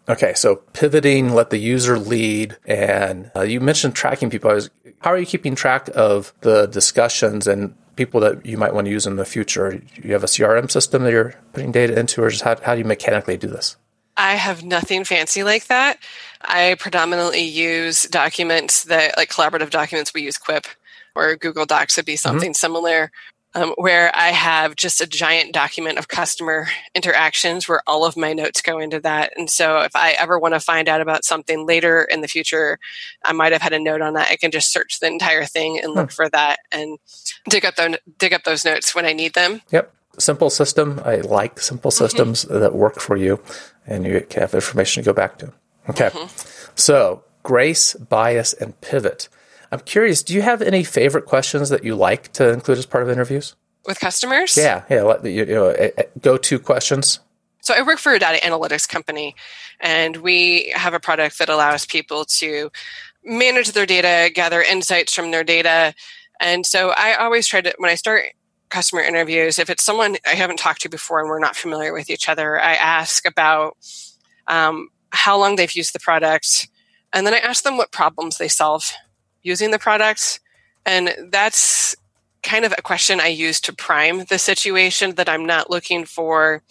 Okay, 0.08 0.34
so 0.34 0.58
pivoting, 0.74 1.34
let 1.34 1.50
the 1.50 1.58
user 1.58 1.98
lead, 1.98 2.58
and 2.66 3.32
uh, 3.36 3.42
you 3.42 3.60
mentioned 3.60 3.96
tracking 3.96 4.30
people. 4.30 4.52
Was, 4.52 4.70
how 5.00 5.12
are 5.12 5.18
you 5.18 5.26
keeping 5.26 5.56
track 5.56 5.90
of 5.96 6.34
the 6.42 6.66
discussions 6.66 7.48
and 7.48 7.76
people 7.96 8.20
that 8.22 8.46
you 8.46 8.58
might 8.58 8.74
want 8.74 8.86
to 8.86 8.92
use 8.92 9.06
in 9.06 9.16
the 9.16 9.26
future? 9.26 9.82
You 10.02 10.14
have 10.14 10.24
a 10.24 10.28
CRM 10.28 10.70
system 10.70 11.04
that 11.04 11.12
you're 11.12 11.36
putting 11.54 11.72
data 11.72 11.98
into, 11.98 12.24
or 12.24 12.30
just 12.30 12.44
how, 12.44 12.56
how 12.62 12.74
do 12.74 12.80
you 12.80 12.86
mechanically 12.86 13.38
do 13.38 13.48
this? 13.48 13.78
I 14.16 14.36
have 14.36 14.64
nothing 14.64 15.04
fancy 15.04 15.44
like 15.44 15.68
that. 15.68 15.98
I 16.42 16.76
predominantly 16.80 17.44
use 17.44 18.04
documents 18.04 18.84
that, 18.86 19.18
like 19.18 19.30
collaborative 19.30 19.72
documents, 19.72 20.14
we 20.14 20.22
use 20.22 20.38
Quip 20.38 20.68
or 21.16 21.36
Google 21.36 21.66
Docs 21.66 21.98
would 21.98 22.06
be 22.06 22.14
mm-hmm. 22.14 22.18
something 22.18 22.52
mm-hmm. 22.52 22.56
similar, 22.56 23.12
um, 23.56 23.74
where 23.78 24.12
I 24.16 24.30
have 24.30 24.76
just 24.76 25.02
a 25.02 25.08
giant 25.08 25.54
document 25.54 25.98
of 25.98 26.08
customer 26.08 26.68
interactions 26.96 27.68
where 27.68 27.82
all 27.88 28.06
of 28.06 28.18
my 28.18 28.34
notes 28.34 28.62
go 28.62 28.80
into 28.80 29.00
that. 29.02 29.34
And 29.38 29.50
so 29.50 29.82
if 29.82 29.96
I 29.96 30.12
ever 30.12 30.40
want 30.40 30.54
to 30.54 30.60
find 30.60 30.90
out 30.90 31.02
about 31.02 31.26
something 31.26 31.66
later 31.66 32.04
in 32.04 32.22
the 32.22 32.28
future, 32.28 32.80
I 33.24 33.34
might 33.34 33.52
have 33.52 33.62
had 33.62 33.74
a 33.74 33.80
note 33.80 34.02
on 34.02 34.14
that. 34.14 34.32
I 34.32 34.36
can 34.36 34.52
just 34.52 34.72
search 34.72 35.00
the 35.00 35.08
entire 35.08 35.46
thing 35.46 35.80
and 35.80 35.94
look 35.94 36.12
hmm. 36.12 36.16
for 36.16 36.30
that 36.30 36.60
and 36.72 36.98
dig 37.50 37.66
up, 37.66 37.76
the, 37.76 38.00
dig 38.18 38.34
up 38.34 38.44
those 38.44 38.66
notes 38.66 38.96
when 38.96 39.06
I 39.06 39.14
need 39.14 39.34
them. 39.34 39.62
Yep 39.72 39.94
simple 40.20 40.50
system. 40.50 41.02
I 41.04 41.18
like 41.18 41.60
simple 41.60 41.92
mm-hmm. 41.92 42.04
systems 42.04 42.46
mm-hmm. 42.46 42.60
that 42.60 42.76
work 42.76 43.00
for 43.00 43.18
you 43.18 43.42
and 43.86 44.06
you 44.06 44.26
have 44.36 44.54
information 44.54 45.04
to 45.04 45.10
go 45.10 45.14
back 45.14 45.38
to. 45.40 45.54
Okay. 45.90 46.10
Mm-hmm. 46.10 46.72
So, 46.76 47.24
grace, 47.44 47.94
bias, 47.96 48.54
and 48.54 48.80
pivot. 48.82 49.28
I'm 49.74 49.80
curious, 49.80 50.22
do 50.22 50.36
you 50.36 50.44
have 50.44 50.62
any 50.62 50.84
favorite 50.84 51.26
questions 51.26 51.70
that 51.70 51.84
you 51.84 51.96
like 51.96 52.32
to 52.34 52.50
include 52.54 52.78
as 52.78 52.86
part 52.86 53.04
of 53.04 53.10
interviews? 53.10 53.56
With 53.88 54.00
customers? 54.00 54.56
Yeah, 54.56 54.84
yeah. 54.88 55.18
You, 55.24 55.30
you 55.30 55.46
know, 55.46 55.90
go 56.22 56.38
to 56.38 56.60
questions. 56.60 57.20
So 57.62 57.74
I 57.74 57.82
work 57.82 57.98
for 57.98 58.14
a 58.14 58.20
data 58.20 58.40
analytics 58.46 58.88
company, 58.88 59.36
and 59.80 60.18
we 60.18 60.72
have 60.76 60.94
a 60.94 61.00
product 61.00 61.40
that 61.40 61.50
allows 61.50 61.88
people 61.88 62.24
to 62.26 62.72
manage 63.26 63.72
their 63.72 63.88
data, 63.88 64.32
gather 64.32 64.62
insights 64.62 65.14
from 65.14 65.32
their 65.32 65.44
data. 65.44 65.96
And 66.40 66.68
so 66.68 66.94
I 66.96 67.16
always 67.16 67.48
try 67.48 67.62
to, 67.62 67.74
when 67.80 67.90
I 67.90 67.96
start 67.96 68.26
customer 68.70 69.02
interviews, 69.02 69.58
if 69.58 69.72
it's 69.72 69.84
someone 69.84 70.18
I 70.28 70.36
haven't 70.36 70.60
talked 70.60 70.82
to 70.82 70.90
before 70.90 71.20
and 71.20 71.30
we're 71.30 71.40
not 71.40 71.56
familiar 71.56 71.94
with 71.94 72.12
each 72.12 72.30
other, 72.30 72.60
I 72.60 72.76
ask 72.76 73.28
about 73.28 73.78
um, 74.46 74.90
how 75.10 75.40
long 75.40 75.56
they've 75.56 75.72
used 75.72 75.96
the 75.96 76.00
product, 76.00 76.68
and 77.12 77.26
then 77.26 77.34
I 77.34 77.38
ask 77.38 77.64
them 77.64 77.78
what 77.78 77.92
problems 77.92 78.38
they 78.38 78.48
solve 78.48 78.94
using 79.44 79.72
the 79.72 79.80
product. 79.80 80.40
And 80.86 81.16
that's 81.30 81.96
kind 82.42 82.66
of 82.66 82.74
a 82.78 82.82
question 82.82 83.20
I 83.20 83.28
use 83.28 83.62
to 83.62 83.74
prime 83.74 84.26
the 84.26 84.38
situation 84.38 85.16
that 85.16 85.30
I'm 85.30 85.46
not 85.46 85.70
looking 85.70 86.06
for 86.06 86.62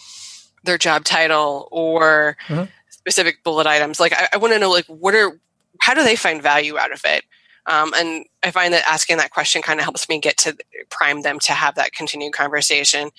their 0.65 0.79
job 0.79 1.05
title 1.05 1.69
or 1.73 2.37
mm-hmm. 2.47 2.65
specific 2.91 3.43
bullet 3.43 3.67
items. 3.67 3.99
Like 3.99 4.13
I, 4.13 4.29
I 4.35 4.37
want 4.37 4.53
to 4.53 4.59
know 4.59 4.71
like 4.71 4.87
what 4.87 5.15
are 5.15 5.39
how 5.81 5.95
do 5.95 6.05
they 6.05 6.17
find 6.17 6.43
value 6.43 6.79
out 6.79 6.93
of 6.93 7.01
it? 7.05 7.25
Um, 7.67 7.93
and 7.95 8.25
I 8.43 8.51
find 8.51 8.75
that 8.75 8.85
asking 8.91 9.19
that 9.19 9.31
question 9.31 9.63
kind 9.63 9.79
of 9.79 9.85
helps 9.85 10.09
me 10.09 10.19
get 10.19 10.37
to 10.39 10.57
prime 10.91 11.23
them 11.23 11.39
to 11.41 11.53
have 11.53 11.77
that 11.77 11.93
continued 11.93 12.33
conversation. 12.33 13.11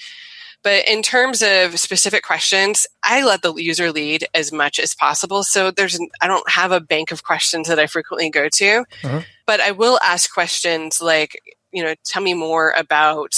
But 0.63 0.87
in 0.87 1.01
terms 1.01 1.41
of 1.41 1.77
specific 1.77 2.23
questions, 2.23 2.87
I 3.03 3.23
let 3.23 3.41
the 3.41 3.53
user 3.53 3.91
lead 3.91 4.25
as 4.33 4.51
much 4.51 4.79
as 4.79 4.95
possible. 4.95 5.43
So 5.43 5.71
there's, 5.71 5.99
I 6.21 6.27
don't 6.27 6.49
have 6.49 6.71
a 6.71 6.79
bank 6.79 7.11
of 7.11 7.23
questions 7.23 7.67
that 7.67 7.79
I 7.79 7.87
frequently 7.87 8.29
go 8.29 8.47
to, 8.47 8.85
uh-huh. 9.03 9.21
but 9.45 9.59
I 9.59 9.71
will 9.71 9.99
ask 10.03 10.33
questions 10.33 11.01
like, 11.01 11.41
you 11.73 11.83
know, 11.83 11.95
tell 12.05 12.23
me 12.23 12.33
more 12.33 12.73
about 12.77 13.33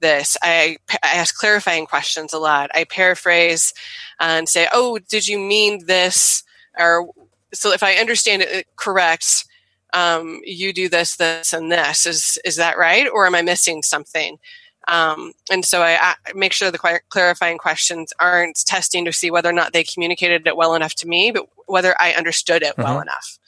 this. 0.00 0.36
I, 0.42 0.78
I 1.02 1.14
ask 1.14 1.36
clarifying 1.36 1.86
questions 1.86 2.32
a 2.32 2.38
lot. 2.38 2.70
I 2.74 2.84
paraphrase 2.84 3.72
and 4.18 4.48
say, 4.48 4.68
oh, 4.72 4.98
did 4.98 5.28
you 5.28 5.38
mean 5.38 5.86
this? 5.86 6.42
Or 6.76 7.08
so 7.52 7.72
if 7.72 7.84
I 7.84 7.94
understand 7.94 8.42
it 8.42 8.66
correct, 8.74 9.44
um, 9.94 10.40
you 10.44 10.72
do 10.72 10.88
this, 10.88 11.16
this, 11.16 11.52
and 11.52 11.72
this. 11.72 12.04
Is 12.04 12.38
is 12.44 12.56
that 12.56 12.76
right, 12.76 13.08
or 13.08 13.26
am 13.26 13.34
I 13.34 13.42
missing 13.42 13.82
something? 13.82 14.38
Um, 14.86 15.32
and 15.50 15.64
so 15.64 15.80
I, 15.82 15.98
I, 15.98 16.32
make 16.34 16.52
sure 16.52 16.70
the 16.70 17.00
clarifying 17.08 17.56
questions 17.56 18.12
aren't 18.20 18.58
testing 18.66 19.06
to 19.06 19.12
see 19.14 19.30
whether 19.30 19.48
or 19.48 19.54
not 19.54 19.72
they 19.72 19.82
communicated 19.82 20.46
it 20.46 20.58
well 20.58 20.74
enough 20.74 20.94
to 20.96 21.08
me, 21.08 21.30
but 21.30 21.46
whether 21.66 21.94
I 21.98 22.12
understood 22.12 22.62
it 22.62 22.72
mm-hmm. 22.72 22.82
well 22.82 23.00
enough. 23.00 23.38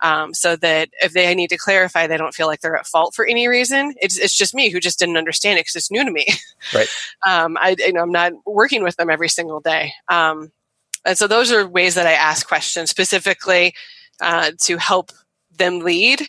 Um, 0.00 0.34
so 0.34 0.56
that 0.56 0.90
if 1.00 1.12
they 1.12 1.34
need 1.34 1.48
to 1.50 1.56
clarify, 1.56 2.06
they 2.06 2.18
don't 2.18 2.34
feel 2.34 2.48
like 2.48 2.60
they're 2.60 2.76
at 2.76 2.86
fault 2.86 3.14
for 3.14 3.24
any 3.24 3.48
reason. 3.48 3.94
It's, 4.02 4.18
it's 4.18 4.36
just 4.36 4.54
me 4.54 4.68
who 4.68 4.78
just 4.78 4.98
didn't 4.98 5.16
understand 5.16 5.58
it 5.58 5.62
because 5.62 5.76
it's 5.76 5.90
new 5.90 6.04
to 6.04 6.10
me. 6.10 6.26
Right. 6.74 6.88
um, 7.26 7.56
I, 7.58 7.76
you 7.78 7.92
know, 7.92 8.02
I'm 8.02 8.12
not 8.12 8.32
working 8.44 8.82
with 8.82 8.96
them 8.96 9.08
every 9.08 9.30
single 9.30 9.60
day. 9.60 9.92
Um, 10.10 10.52
and 11.06 11.16
so 11.16 11.26
those 11.26 11.50
are 11.50 11.66
ways 11.66 11.94
that 11.94 12.06
I 12.06 12.12
ask 12.12 12.46
questions 12.46 12.90
specifically 12.90 13.74
uh, 14.20 14.52
to 14.62 14.76
help 14.76 15.12
them 15.58 15.80
lead 15.80 16.26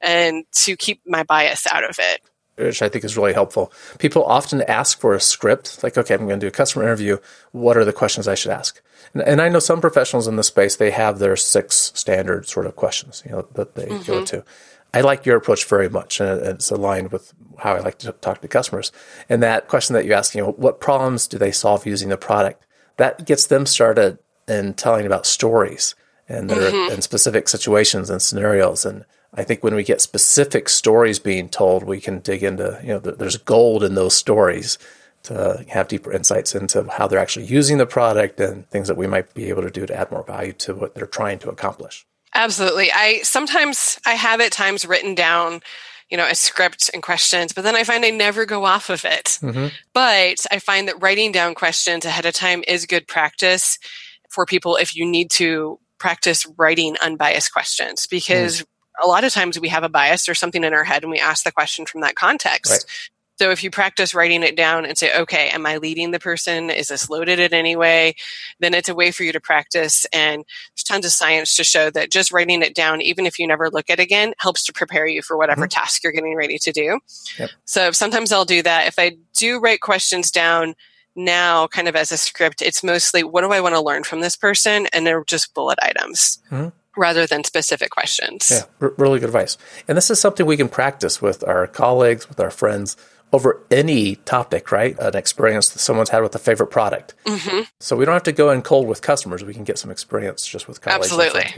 and 0.00 0.44
to 0.52 0.76
keep 0.76 1.00
my 1.06 1.22
bias 1.22 1.66
out 1.70 1.88
of 1.88 1.96
it. 1.98 2.20
Which 2.56 2.80
I 2.80 2.88
think 2.88 3.04
is 3.04 3.18
really 3.18 3.34
helpful. 3.34 3.70
People 3.98 4.24
often 4.24 4.62
ask 4.62 4.98
for 4.98 5.14
a 5.14 5.20
script, 5.20 5.82
like, 5.82 5.98
okay, 5.98 6.14
I'm 6.14 6.26
going 6.26 6.40
to 6.40 6.44
do 6.44 6.48
a 6.48 6.50
customer 6.50 6.84
interview. 6.84 7.18
What 7.52 7.76
are 7.76 7.84
the 7.84 7.92
questions 7.92 8.26
I 8.26 8.34
should 8.34 8.50
ask? 8.50 8.80
And, 9.12 9.22
and 9.22 9.42
I 9.42 9.50
know 9.50 9.58
some 9.58 9.82
professionals 9.82 10.26
in 10.26 10.36
the 10.36 10.42
space, 10.42 10.76
they 10.76 10.90
have 10.90 11.18
their 11.18 11.36
six 11.36 11.92
standard 11.94 12.48
sort 12.48 12.64
of 12.64 12.74
questions, 12.74 13.22
you 13.26 13.32
know, 13.32 13.46
that 13.52 13.74
they 13.74 13.86
mm-hmm. 13.86 14.10
go 14.10 14.24
to. 14.24 14.42
I 14.94 15.02
like 15.02 15.26
your 15.26 15.36
approach 15.36 15.66
very 15.66 15.90
much, 15.90 16.20
and 16.20 16.40
it's 16.40 16.70
aligned 16.70 17.12
with 17.12 17.34
how 17.58 17.74
I 17.74 17.80
like 17.80 17.98
to 17.98 18.12
talk 18.12 18.40
to 18.40 18.48
customers. 18.48 18.90
And 19.28 19.42
that 19.42 19.68
question 19.68 19.92
that 19.92 20.06
you 20.06 20.14
ask, 20.14 20.34
you 20.34 20.42
know, 20.42 20.52
what 20.52 20.80
problems 20.80 21.28
do 21.28 21.36
they 21.36 21.52
solve 21.52 21.84
using 21.84 22.08
the 22.08 22.16
product? 22.16 22.64
That 22.96 23.26
gets 23.26 23.48
them 23.48 23.66
started 23.66 24.18
in 24.48 24.72
telling 24.72 25.04
about 25.04 25.26
stories 25.26 25.94
and 26.28 26.50
their 26.50 26.70
mm-hmm. 26.70 26.92
and 26.92 27.02
specific 27.02 27.48
situations 27.48 28.10
and 28.10 28.20
scenarios. 28.20 28.84
And 28.84 29.04
I 29.34 29.44
think 29.44 29.62
when 29.62 29.74
we 29.74 29.84
get 29.84 30.00
specific 30.00 30.68
stories 30.68 31.18
being 31.18 31.48
told, 31.48 31.84
we 31.84 32.00
can 32.00 32.20
dig 32.20 32.42
into 32.42 32.80
you 32.82 32.88
know 32.88 32.98
there's 32.98 33.36
gold 33.36 33.84
in 33.84 33.94
those 33.94 34.16
stories 34.16 34.78
to 35.24 35.64
have 35.68 35.88
deeper 35.88 36.12
insights 36.12 36.54
into 36.54 36.84
how 36.88 37.08
they're 37.08 37.18
actually 37.18 37.46
using 37.46 37.78
the 37.78 37.86
product 37.86 38.38
and 38.38 38.68
things 38.70 38.86
that 38.86 38.96
we 38.96 39.08
might 39.08 39.34
be 39.34 39.48
able 39.48 39.62
to 39.62 39.70
do 39.70 39.84
to 39.84 39.94
add 39.94 40.10
more 40.10 40.22
value 40.22 40.52
to 40.52 40.74
what 40.74 40.94
they're 40.94 41.06
trying 41.06 41.38
to 41.40 41.50
accomplish. 41.50 42.06
Absolutely. 42.34 42.92
I 42.92 43.20
sometimes 43.22 43.98
I 44.06 44.12
have 44.12 44.40
at 44.40 44.52
times 44.52 44.84
written 44.84 45.14
down 45.14 45.62
you 46.10 46.16
know, 46.16 46.26
a 46.26 46.34
script 46.34 46.90
and 46.94 47.02
questions, 47.02 47.52
but 47.52 47.64
then 47.64 47.74
I 47.74 47.82
find 47.82 48.04
I 48.04 48.10
never 48.10 48.46
go 48.46 48.64
off 48.64 48.90
of 48.90 49.04
it. 49.04 49.38
Mm-hmm. 49.42 49.68
But 49.92 50.46
I 50.50 50.58
find 50.60 50.88
that 50.88 51.02
writing 51.02 51.32
down 51.32 51.54
questions 51.54 52.04
ahead 52.04 52.26
of 52.26 52.34
time 52.34 52.62
is 52.68 52.86
good 52.86 53.08
practice 53.08 53.78
for 54.28 54.46
people 54.46 54.76
if 54.76 54.94
you 54.94 55.04
need 55.04 55.30
to 55.32 55.80
practice 55.98 56.46
writing 56.56 56.96
unbiased 57.02 57.52
questions 57.52 58.06
because 58.06 58.62
mm. 58.62 58.64
a 59.04 59.08
lot 59.08 59.24
of 59.24 59.32
times 59.32 59.58
we 59.58 59.68
have 59.68 59.84
a 59.84 59.88
bias 59.88 60.28
or 60.28 60.34
something 60.34 60.64
in 60.64 60.74
our 60.74 60.84
head 60.84 61.02
and 61.02 61.10
we 61.10 61.18
ask 61.18 61.44
the 61.44 61.52
question 61.52 61.86
from 61.86 62.00
that 62.02 62.14
context. 62.14 62.70
Right. 62.70 63.10
So 63.38 63.50
if 63.50 63.62
you 63.62 63.70
practice 63.70 64.14
writing 64.14 64.42
it 64.42 64.56
down 64.56 64.86
and 64.86 64.96
say, 64.96 65.14
okay, 65.14 65.48
am 65.50 65.66
I 65.66 65.76
leading 65.76 66.10
the 66.10 66.18
person? 66.18 66.70
Is 66.70 66.88
this 66.88 67.10
loaded 67.10 67.38
in 67.38 67.52
any 67.52 67.76
way? 67.76 68.14
Then 68.60 68.72
it's 68.72 68.88
a 68.88 68.94
way 68.94 69.10
for 69.10 69.24
you 69.24 69.32
to 69.32 69.40
practice. 69.40 70.06
And 70.12 70.42
there's 70.74 70.84
tons 70.84 71.04
of 71.04 71.12
science 71.12 71.54
to 71.56 71.64
show 71.64 71.90
that 71.90 72.10
just 72.10 72.32
writing 72.32 72.62
it 72.62 72.74
down, 72.74 73.02
even 73.02 73.26
if 73.26 73.38
you 73.38 73.46
never 73.46 73.68
look 73.70 73.90
at 73.90 74.00
it 74.00 74.02
again, 74.02 74.32
helps 74.38 74.64
to 74.64 74.72
prepare 74.72 75.06
you 75.06 75.20
for 75.20 75.36
whatever 75.36 75.62
mm-hmm. 75.62 75.80
task 75.80 76.02
you're 76.02 76.12
getting 76.12 76.34
ready 76.34 76.58
to 76.58 76.72
do. 76.72 76.98
Yep. 77.38 77.50
So 77.66 77.92
sometimes 77.92 78.32
I'll 78.32 78.46
do 78.46 78.62
that. 78.62 78.86
If 78.86 78.98
I 78.98 79.18
do 79.36 79.60
write 79.60 79.80
questions 79.80 80.30
down, 80.30 80.74
now 81.16 81.66
kind 81.66 81.88
of 81.88 81.96
as 81.96 82.12
a 82.12 82.16
script 82.16 82.62
it's 82.62 82.84
mostly 82.84 83.22
what 83.22 83.42
do 83.42 83.52
i 83.52 83.60
want 83.60 83.74
to 83.74 83.80
learn 83.80 84.04
from 84.04 84.20
this 84.20 84.36
person 84.36 84.86
and 84.92 85.06
they're 85.06 85.24
just 85.24 85.54
bullet 85.54 85.78
items 85.82 86.38
mm-hmm. 86.50 86.68
rather 86.96 87.26
than 87.26 87.42
specific 87.44 87.90
questions 87.90 88.50
yeah 88.50 88.62
r- 88.80 88.94
really 88.98 89.18
good 89.18 89.28
advice 89.28 89.56
and 89.88 89.96
this 89.96 90.10
is 90.10 90.20
something 90.20 90.46
we 90.46 90.56
can 90.56 90.68
practice 90.68 91.20
with 91.22 91.46
our 91.46 91.66
colleagues 91.66 92.28
with 92.28 92.40
our 92.40 92.50
friends 92.50 92.96
over 93.32 93.60
any 93.70 94.16
topic, 94.16 94.70
right? 94.70 94.96
An 94.98 95.16
experience 95.16 95.68
that 95.70 95.80
someone's 95.80 96.10
had 96.10 96.22
with 96.22 96.34
a 96.34 96.38
favorite 96.38 96.68
product. 96.68 97.14
Mm-hmm. 97.24 97.62
So 97.80 97.96
we 97.96 98.04
don't 98.04 98.14
have 98.14 98.22
to 98.24 98.32
go 98.32 98.50
in 98.50 98.62
cold 98.62 98.86
with 98.86 99.02
customers. 99.02 99.44
We 99.44 99.52
can 99.52 99.64
get 99.64 99.78
some 99.78 99.90
experience 99.90 100.46
just 100.46 100.68
with 100.68 100.80
colleagues. 100.80 101.12
Absolutely. 101.12 101.54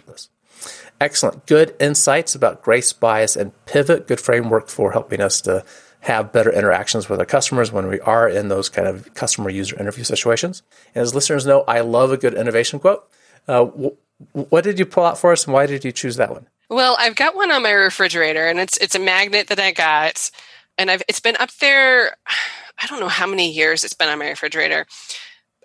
Excellent. 1.00 1.46
Good 1.46 1.76
insights 1.78 2.34
about 2.34 2.62
grace, 2.62 2.92
bias, 2.92 3.36
and 3.36 3.52
pivot. 3.66 4.08
Good 4.08 4.20
framework 4.20 4.68
for 4.68 4.92
helping 4.92 5.20
us 5.20 5.40
to 5.42 5.64
have 6.00 6.32
better 6.32 6.50
interactions 6.50 7.08
with 7.08 7.18
our 7.18 7.26
customers 7.26 7.72
when 7.72 7.88
we 7.88 8.00
are 8.00 8.28
in 8.28 8.48
those 8.48 8.68
kind 8.68 8.86
of 8.86 9.12
customer 9.14 9.50
user 9.50 9.78
interview 9.78 10.04
situations. 10.04 10.62
And 10.94 11.02
as 11.02 11.14
listeners 11.14 11.46
know, 11.46 11.64
I 11.66 11.80
love 11.80 12.12
a 12.12 12.16
good 12.16 12.34
innovation 12.34 12.78
quote. 12.78 13.08
Uh, 13.46 13.64
w- 13.64 13.96
what 14.32 14.64
did 14.64 14.78
you 14.78 14.86
pull 14.86 15.04
out 15.04 15.18
for 15.18 15.32
us, 15.32 15.44
and 15.44 15.54
why 15.54 15.66
did 15.66 15.84
you 15.84 15.92
choose 15.92 16.16
that 16.16 16.30
one? 16.30 16.46
Well, 16.68 16.96
I've 16.98 17.16
got 17.16 17.34
one 17.34 17.50
on 17.50 17.62
my 17.62 17.70
refrigerator, 17.70 18.46
and 18.46 18.58
it's 18.58 18.76
it's 18.78 18.94
a 18.94 19.00
magnet 19.00 19.48
that 19.48 19.60
I 19.60 19.72
got 19.72 20.30
and 20.78 20.90
I've 20.90 21.02
it's 21.08 21.20
been 21.20 21.36
up 21.38 21.50
there. 21.60 22.16
I 22.80 22.86
don't 22.86 23.00
know 23.00 23.08
how 23.08 23.26
many 23.26 23.50
years 23.50 23.82
it's 23.84 23.94
been 23.94 24.08
on 24.08 24.20
my 24.20 24.28
refrigerator, 24.28 24.86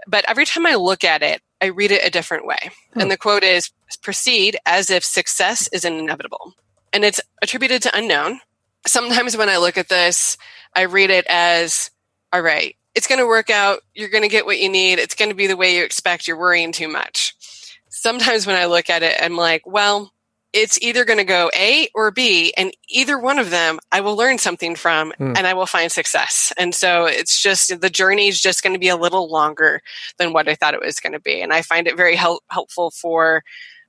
but 0.07 0.25
every 0.27 0.45
time 0.45 0.65
I 0.65 0.75
look 0.75 1.03
at 1.03 1.21
it, 1.21 1.41
I 1.61 1.67
read 1.67 1.91
it 1.91 2.05
a 2.05 2.09
different 2.09 2.45
way. 2.45 2.71
Hmm. 2.93 3.01
And 3.01 3.11
the 3.11 3.17
quote 3.17 3.43
is: 3.43 3.69
"Proceed 4.01 4.57
as 4.65 4.89
if 4.89 5.05
success 5.05 5.69
is 5.71 5.85
inevitable," 5.85 6.53
and 6.91 7.05
it's 7.05 7.21
attributed 7.41 7.83
to 7.83 7.95
unknown. 7.95 8.41
Sometimes 8.85 9.37
when 9.37 9.49
I 9.49 9.57
look 9.57 9.77
at 9.77 9.89
this, 9.89 10.37
I 10.75 10.83
read 10.83 11.09
it 11.09 11.25
as, 11.29 11.91
"All 12.31 12.41
right, 12.41 12.75
it's 12.95 13.07
going 13.07 13.19
to 13.19 13.27
work 13.27 13.49
out. 13.49 13.79
You're 13.93 14.09
going 14.09 14.23
to 14.23 14.29
get 14.29 14.45
what 14.45 14.59
you 14.59 14.69
need. 14.69 14.99
It's 14.99 15.15
going 15.15 15.29
to 15.29 15.35
be 15.35 15.47
the 15.47 15.57
way 15.57 15.75
you 15.75 15.83
expect. 15.83 16.27
You're 16.27 16.39
worrying 16.39 16.71
too 16.71 16.87
much." 16.87 17.35
Sometimes 17.89 18.45
when 18.45 18.55
I 18.55 18.65
look 18.65 18.89
at 18.89 19.03
it, 19.03 19.17
I'm 19.21 19.37
like, 19.37 19.65
"Well." 19.65 20.13
it's 20.53 20.79
either 20.83 21.03
going 21.03 21.17
to 21.17 21.23
go 21.23 21.49
A 21.55 21.89
or 21.95 22.11
B, 22.11 22.53
and 22.55 22.71
either 22.87 23.17
one 23.17 23.39
of 23.39 23.49
them 23.49 23.79
I 23.91 24.01
will 24.01 24.15
learn 24.15 24.37
something 24.37 24.75
from 24.75 25.11
mm. 25.19 25.35
and 25.35 25.47
I 25.47 25.55
will 25.55 25.65
find 25.65 25.91
success. 25.91 26.53
And 26.57 26.73
so 26.73 27.05
it's 27.05 27.41
just 27.41 27.81
the 27.81 27.89
journey 27.89 28.27
is 28.27 28.39
just 28.39 28.61
going 28.61 28.73
to 28.73 28.79
be 28.79 28.87
a 28.87 28.95
little 28.95 29.29
longer 29.29 29.81
than 30.19 30.31
what 30.31 30.47
I 30.47 30.55
thought 30.55 30.75
it 30.75 30.81
was 30.81 30.99
going 30.99 31.13
to 31.13 31.19
be. 31.19 31.41
And 31.41 31.51
I 31.51 31.63
find 31.63 31.87
it 31.87 31.97
very 31.97 32.15
help, 32.15 32.43
helpful 32.49 32.91
for 32.91 33.43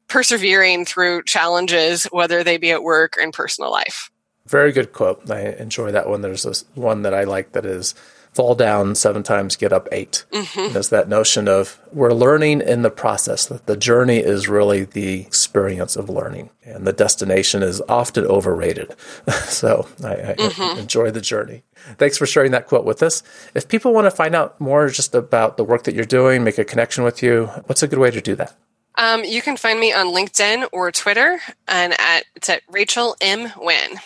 persevering 0.08 0.86
through 0.86 1.24
challenges, 1.24 2.04
whether 2.04 2.42
they 2.42 2.56
be 2.56 2.70
at 2.70 2.82
work 2.82 3.18
or 3.18 3.20
in 3.20 3.30
personal 3.30 3.70
life. 3.70 4.10
Very 4.46 4.72
good 4.72 4.92
quote. 4.92 5.30
I 5.30 5.40
enjoy 5.52 5.92
that 5.92 6.08
one. 6.08 6.20
There's 6.20 6.42
this 6.42 6.64
one 6.74 7.02
that 7.02 7.14
I 7.14 7.24
like 7.24 7.52
that 7.52 7.64
is 7.64 7.94
fall 8.34 8.54
down 8.54 8.96
seven 8.96 9.22
times, 9.22 9.54
get 9.54 9.72
up 9.72 9.88
8 9.92 10.24
mm-hmm. 10.32 10.72
There's 10.72 10.88
that 10.88 11.08
notion 11.08 11.46
of 11.48 11.80
we're 11.92 12.12
learning 12.12 12.60
in 12.60 12.82
the 12.82 12.90
process, 12.90 13.46
that 13.46 13.66
the 13.66 13.76
journey 13.76 14.18
is 14.18 14.48
really 14.48 14.84
the 14.84 15.20
experience 15.20 15.94
of 15.94 16.10
learning, 16.10 16.50
and 16.64 16.84
the 16.84 16.92
destination 16.92 17.62
is 17.62 17.80
often 17.88 18.26
overrated. 18.26 18.94
so 19.44 19.88
I, 20.02 20.14
I 20.14 20.34
mm-hmm. 20.34 20.80
enjoy 20.80 21.12
the 21.12 21.20
journey. 21.20 21.62
Thanks 21.96 22.18
for 22.18 22.26
sharing 22.26 22.50
that 22.50 22.66
quote 22.66 22.84
with 22.84 23.02
us. 23.02 23.22
If 23.54 23.68
people 23.68 23.94
want 23.94 24.06
to 24.06 24.10
find 24.10 24.34
out 24.34 24.60
more 24.60 24.88
just 24.88 25.14
about 25.14 25.56
the 25.56 25.64
work 25.64 25.84
that 25.84 25.94
you're 25.94 26.04
doing, 26.04 26.42
make 26.42 26.58
a 26.58 26.64
connection 26.64 27.04
with 27.04 27.22
you, 27.22 27.46
what's 27.66 27.84
a 27.84 27.88
good 27.88 28.00
way 28.00 28.10
to 28.10 28.20
do 28.20 28.34
that? 28.34 28.56
Um, 28.96 29.24
you 29.24 29.42
can 29.42 29.56
find 29.56 29.78
me 29.78 29.92
on 29.92 30.06
LinkedIn 30.06 30.68
or 30.72 30.90
Twitter, 30.92 31.40
and 31.66 31.94
at, 31.98 32.24
it's 32.34 32.48
at 32.48 32.62
Rachel 32.68 33.16
M. 33.20 33.52
Wynn. 33.58 33.98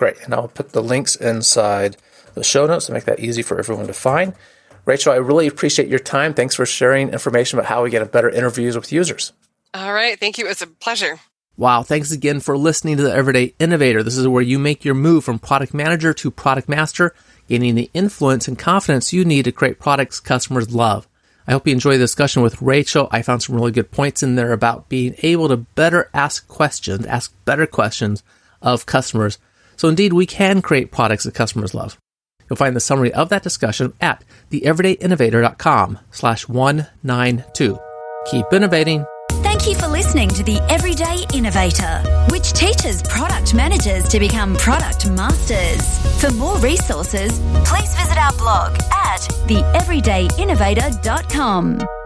Great. 0.00 0.16
And 0.24 0.32
I'll 0.32 0.48
put 0.48 0.72
the 0.72 0.82
links 0.82 1.14
inside 1.14 1.98
the 2.32 2.42
show 2.42 2.66
notes 2.66 2.86
to 2.86 2.92
make 2.92 3.04
that 3.04 3.20
easy 3.20 3.42
for 3.42 3.58
everyone 3.58 3.86
to 3.86 3.92
find. 3.92 4.32
Rachel, 4.86 5.12
I 5.12 5.16
really 5.16 5.46
appreciate 5.46 5.88
your 5.88 5.98
time. 5.98 6.32
Thanks 6.32 6.54
for 6.54 6.64
sharing 6.64 7.10
information 7.10 7.58
about 7.58 7.68
how 7.68 7.82
we 7.82 7.90
get 7.90 8.10
better 8.10 8.30
interviews 8.30 8.76
with 8.76 8.90
users. 8.92 9.34
All 9.74 9.92
right. 9.92 10.18
Thank 10.18 10.38
you. 10.38 10.46
It's 10.48 10.62
a 10.62 10.66
pleasure. 10.66 11.20
Wow. 11.58 11.82
Thanks 11.82 12.12
again 12.12 12.40
for 12.40 12.56
listening 12.56 12.96
to 12.96 13.02
the 13.02 13.12
Everyday 13.12 13.52
Innovator. 13.58 14.02
This 14.02 14.16
is 14.16 14.26
where 14.26 14.40
you 14.40 14.58
make 14.58 14.86
your 14.86 14.94
move 14.94 15.22
from 15.22 15.38
product 15.38 15.74
manager 15.74 16.14
to 16.14 16.30
product 16.30 16.66
master, 16.66 17.14
gaining 17.46 17.74
the 17.74 17.90
influence 17.92 18.48
and 18.48 18.58
confidence 18.58 19.12
you 19.12 19.26
need 19.26 19.44
to 19.44 19.52
create 19.52 19.78
products 19.78 20.18
customers 20.18 20.74
love. 20.74 21.06
I 21.46 21.52
hope 21.52 21.66
you 21.66 21.74
enjoy 21.74 21.92
the 21.92 22.04
discussion 22.04 22.40
with 22.40 22.62
Rachel. 22.62 23.06
I 23.10 23.20
found 23.20 23.42
some 23.42 23.54
really 23.54 23.72
good 23.72 23.90
points 23.90 24.22
in 24.22 24.36
there 24.36 24.54
about 24.54 24.88
being 24.88 25.14
able 25.22 25.48
to 25.48 25.58
better 25.58 26.08
ask 26.14 26.48
questions, 26.48 27.04
ask 27.04 27.34
better 27.44 27.66
questions 27.66 28.22
of 28.62 28.86
customers. 28.86 29.38
So 29.80 29.88
indeed, 29.88 30.12
we 30.12 30.26
can 30.26 30.60
create 30.60 30.92
products 30.92 31.24
that 31.24 31.32
customers 31.32 31.72
love. 31.72 31.98
You'll 32.46 32.58
find 32.58 32.76
the 32.76 32.80
summary 32.80 33.14
of 33.14 33.30
that 33.30 33.42
discussion 33.42 33.94
at 33.98 34.22
theeverydayinnovator.com 34.50 35.98
slash 36.10 36.46
192. 36.46 37.78
Keep 38.26 38.52
innovating. 38.52 39.06
Thank 39.42 39.66
you 39.66 39.74
for 39.74 39.88
listening 39.88 40.28
to 40.28 40.42
The 40.42 40.60
Everyday 40.68 41.24
Innovator, 41.32 42.26
which 42.30 42.52
teaches 42.52 43.02
product 43.04 43.54
managers 43.54 44.06
to 44.08 44.20
become 44.20 44.54
product 44.56 45.10
masters. 45.12 45.80
For 46.20 46.30
more 46.34 46.58
resources, 46.58 47.40
please 47.64 47.94
visit 47.94 48.18
our 48.18 48.34
blog 48.34 48.74
at 48.92 49.22
theeverydayinnovator.com. 49.48 51.99